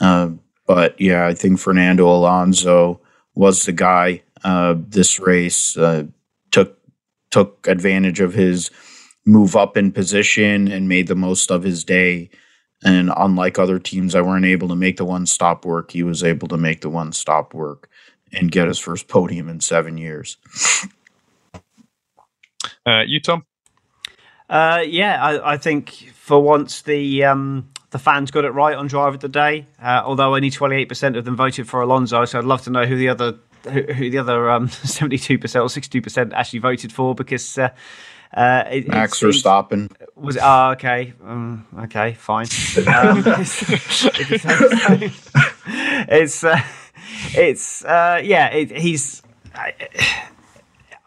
[0.00, 0.30] Uh,
[0.66, 3.00] but yeah, I think Fernando Alonso
[3.34, 5.76] was the guy uh, this race.
[5.76, 6.04] Uh,
[6.50, 6.78] took
[7.30, 8.70] took advantage of his
[9.26, 12.30] move up in position and made the most of his day.
[12.84, 16.22] And unlike other teams that weren't able to make the one stop work, he was
[16.22, 17.90] able to make the one stop work
[18.36, 20.36] and get his first podium in seven years.
[22.84, 23.44] Uh, you, Tom?
[24.48, 28.86] Uh, yeah, I, I, think for once the um, the fans got it right on
[28.86, 29.66] driver of the day.
[29.82, 32.70] Uh, although only twenty eight percent of them voted for Alonso, so I'd love to
[32.70, 36.32] know who the other who, who the other seventy two percent or sixty two percent
[36.32, 37.58] actually voted for because.
[37.58, 37.70] Uh,
[38.34, 40.42] uh, it, Max it Verstappen was it?
[40.44, 42.46] Oh, okay, um, okay, fine.
[42.86, 44.04] Um, it's,
[46.08, 46.60] it's uh,
[47.34, 49.22] it's uh, yeah, it, he's.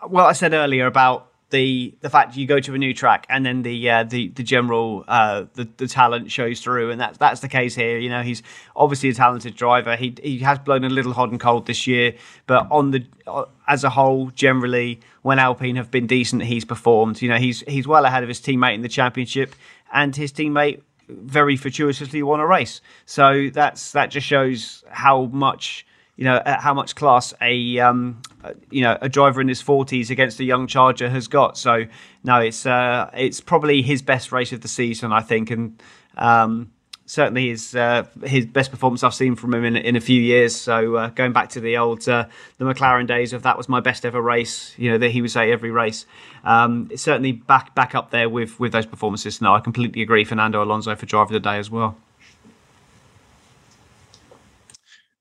[0.07, 3.45] well, I said earlier about the the fact you go to a new track and
[3.45, 7.41] then the uh, the the general uh, the the talent shows through, and that's that's
[7.41, 7.97] the case here.
[7.97, 8.43] You know, he's
[8.75, 9.95] obviously a talented driver.
[9.95, 13.45] He he has blown a little hot and cold this year, but on the uh,
[13.67, 17.21] as a whole, generally, when Alpine have been decent, he's performed.
[17.21, 19.55] You know, he's he's well ahead of his teammate in the championship,
[19.91, 22.81] and his teammate very fortuitously won a race.
[23.05, 25.85] So that's that just shows how much
[26.19, 28.21] you know how much class a um,
[28.69, 31.57] you know a driver in his 40s against a young charger has got.
[31.57, 31.85] So
[32.25, 35.81] no, it's uh, it's probably his best race of the season, I think, and.
[36.17, 36.71] Um,
[37.05, 40.53] certainly his uh, his best performance I've seen from him in, in a few years.
[40.53, 42.25] So uh, going back to the old uh,
[42.57, 44.75] the McLaren days of that was my best ever race.
[44.77, 46.05] You know that he would say every race.
[46.43, 49.41] Um, it's certainly back back up there with with those performances.
[49.41, 50.25] Now I completely agree.
[50.25, 51.95] Fernando Alonso for driver of the day as well.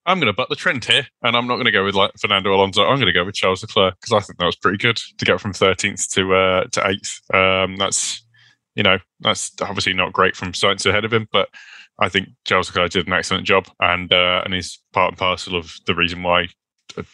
[0.09, 2.12] I'm going to butt the trend here, and I'm not going to go with like
[2.18, 2.82] Fernando Alonso.
[2.82, 5.24] I'm going to go with Charles Leclerc because I think that was pretty good to
[5.24, 7.64] get from 13th to uh, to 8th.
[7.64, 8.26] Um, that's
[8.74, 11.50] you know that's obviously not great from Sainz ahead of him, but
[12.00, 15.56] I think Charles Leclerc did an excellent job, and uh, and he's part and parcel
[15.56, 16.48] of the reason why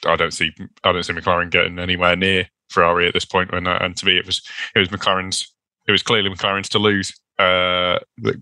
[0.07, 0.53] I don't see
[0.85, 3.51] I don't see McLaren getting anywhere near Ferrari at this point.
[3.51, 4.41] When uh, and to me, it was
[4.77, 5.53] it was McLaren's
[5.89, 7.13] it was clearly McLaren's to lose.
[7.41, 8.41] Uh, the,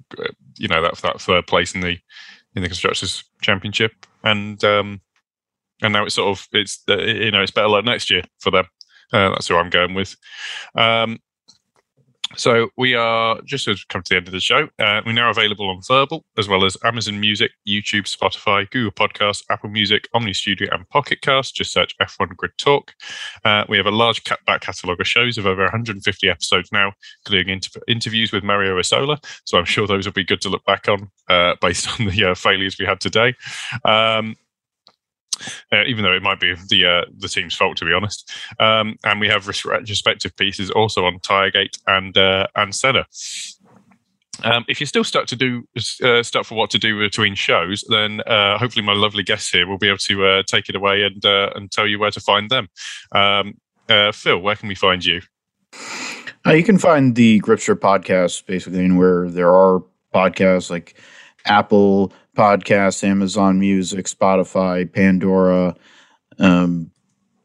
[0.59, 1.97] you know that that third place in the
[2.55, 3.93] in the constructors championship,
[4.25, 5.01] and um,
[5.83, 8.67] and now it's sort of it's you know it's better luck next year for them.
[9.13, 10.17] Uh, that's who I'm going with.
[10.75, 11.19] Um,
[12.37, 14.69] so we are just to come to the end of the show.
[14.79, 19.43] Uh, we're now available on Verbal as well as Amazon Music, YouTube, Spotify, Google Podcasts,
[19.51, 21.55] Apple Music, Omny Studio, and Pocket Cast.
[21.55, 22.93] Just search F1 Grid Talk.
[23.45, 26.93] Uh, we have a large back catalogue of shows of over 150 episodes now,
[27.25, 29.19] including inter- interviews with Mario Isola.
[29.45, 32.25] So I'm sure those will be good to look back on uh, based on the
[32.25, 33.35] uh, failures we had today.
[33.85, 34.37] Um,
[35.73, 38.31] uh, even though it might be the uh, the team's fault to be honest.
[38.59, 43.07] Um, and we have retrospective pieces also on Tiregate and uh, and Senna.
[44.45, 45.65] Um, if you're still stuck to do
[46.03, 49.67] uh, stuck for what to do between shows, then uh, hopefully my lovely guests here
[49.67, 52.21] will be able to uh, take it away and uh, and tell you where to
[52.21, 52.69] find them.
[53.13, 53.55] Um,
[53.89, 55.21] uh, Phil, where can we find you?
[56.45, 59.83] Uh, you can find the Gripster podcast basically anywhere there are
[60.13, 60.97] podcasts like
[61.47, 65.77] Apple Podcasts, Amazon Music, Spotify, Pandora,
[66.39, 66.91] um,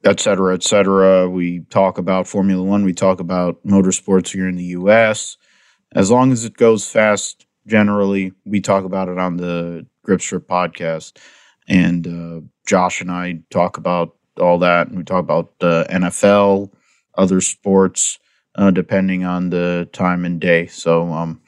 [0.04, 1.30] et cetera, et cetera.
[1.30, 2.84] We talk about Formula One.
[2.84, 5.38] We talk about motorsports here in the U.S.
[5.94, 11.18] As long as it goes fast, generally, we talk about it on the Gripstrip podcast.
[11.68, 14.88] And uh, Josh and I talk about all that.
[14.88, 16.72] And we talk about the NFL,
[17.18, 18.20] other sports,
[18.56, 20.68] uh, depending on the time and day.
[20.68, 21.42] So, um,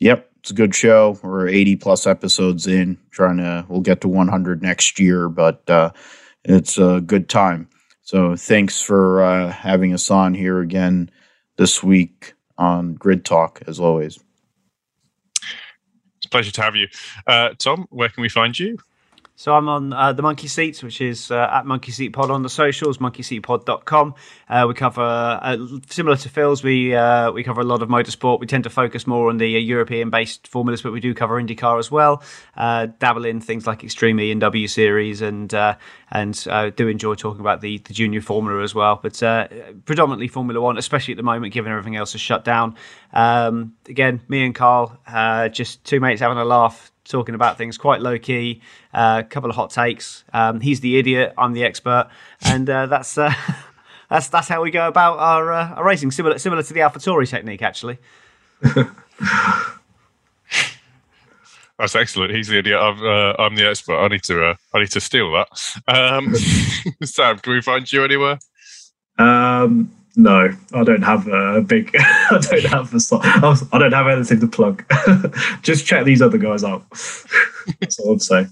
[0.00, 1.16] yep, it's a good show.
[1.22, 5.90] We're 80 plus episodes in, trying to, we'll get to 100 next year, but uh,
[6.44, 7.68] it's a good time.
[8.00, 11.10] So thanks for uh, having us on here again
[11.58, 14.18] this week on Grid Talk, as always.
[16.16, 16.88] It's a pleasure to have you.
[17.24, 18.78] Uh, Tom, where can we find you?
[19.42, 22.44] So I'm on uh, the Monkey Seats, which is uh, at Monkey Seat Pod on
[22.44, 24.14] the socials, monkeyseatpod.com.
[24.48, 25.56] Uh, we cover, uh,
[25.90, 28.38] similar to Phil's, we uh, we cover a lot of motorsport.
[28.38, 31.80] We tend to focus more on the uh, European-based formulas, but we do cover IndyCar
[31.80, 32.22] as well.
[32.54, 35.52] dabble in things like Extreme E and W Series, and
[36.12, 39.00] and do enjoy talking about the, the junior formula as well.
[39.02, 39.14] But
[39.86, 42.76] predominantly Formula One, especially at the moment, given everything else is shut down.
[43.12, 45.00] Um, again, me and Carl,
[45.50, 48.60] just two mates having a laugh talking about things quite low key,
[48.94, 50.24] a uh, couple of hot takes.
[50.32, 52.08] Um, he's the idiot, I'm the expert,
[52.42, 53.32] and uh, that's uh,
[54.10, 56.10] that's that's how we go about our, uh, our racing.
[56.10, 57.98] Similar similar to the AlphaTauri technique, actually.
[61.78, 62.32] That's excellent.
[62.32, 62.78] He's the idiot.
[62.78, 63.98] I'm, uh, I'm the expert.
[63.98, 64.50] I need to.
[64.50, 65.48] Uh, I need to steal that.
[65.88, 66.32] Um,
[67.02, 68.38] Sam, can we find you anywhere?
[69.18, 71.90] Um, no, I don't have a big.
[71.98, 73.68] I don't have a.
[73.72, 74.84] I don't have anything to plug.
[75.62, 76.88] Just check these other guys out.
[77.80, 78.46] That's all I'd say.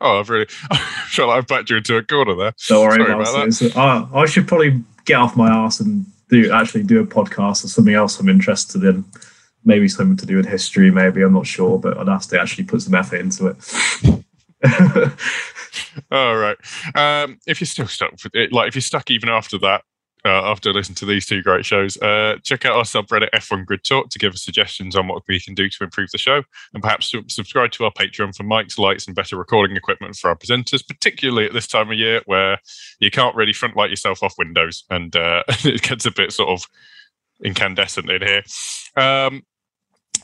[0.00, 0.46] Oh, I've really.
[0.70, 2.52] Like I've backed you into a corner there.
[2.68, 3.76] Don't worry Sorry about, about that.
[3.76, 7.68] I, I should probably get off my ass and do actually do a podcast or
[7.68, 9.04] something else I'm interested in.
[9.64, 10.90] Maybe something to do with history.
[10.90, 13.56] Maybe I'm not sure, but I'd have to actually put some effort into it.
[16.10, 16.56] All right.
[16.94, 19.82] Um, if you're still stuck with it, like if you're stuck even after that,
[20.28, 23.82] uh, after listening to these two great shows, uh, check out our subreddit F1 Grid
[23.82, 26.42] Talk to give us suggestions on what we can do to improve the show,
[26.74, 30.36] and perhaps subscribe to our Patreon for mics, lights, and better recording equipment for our
[30.36, 32.58] presenters, particularly at this time of year where
[33.00, 36.50] you can't really front light yourself off windows and uh, it gets a bit sort
[36.50, 36.66] of
[37.42, 38.42] incandescent in here.
[38.96, 39.42] Um,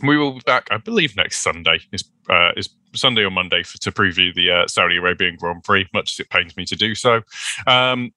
[0.03, 3.79] we will be back, I believe, next Sunday is uh, is Sunday or Monday for,
[3.79, 5.89] to preview the uh, Saudi Arabian Grand Prix.
[5.95, 7.23] Much as it pains me to do so.
[7.67, 8.13] Um,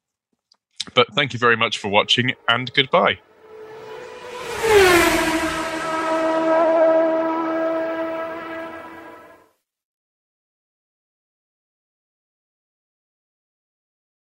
[0.93, 3.19] but thank you very much for watching and goodbye.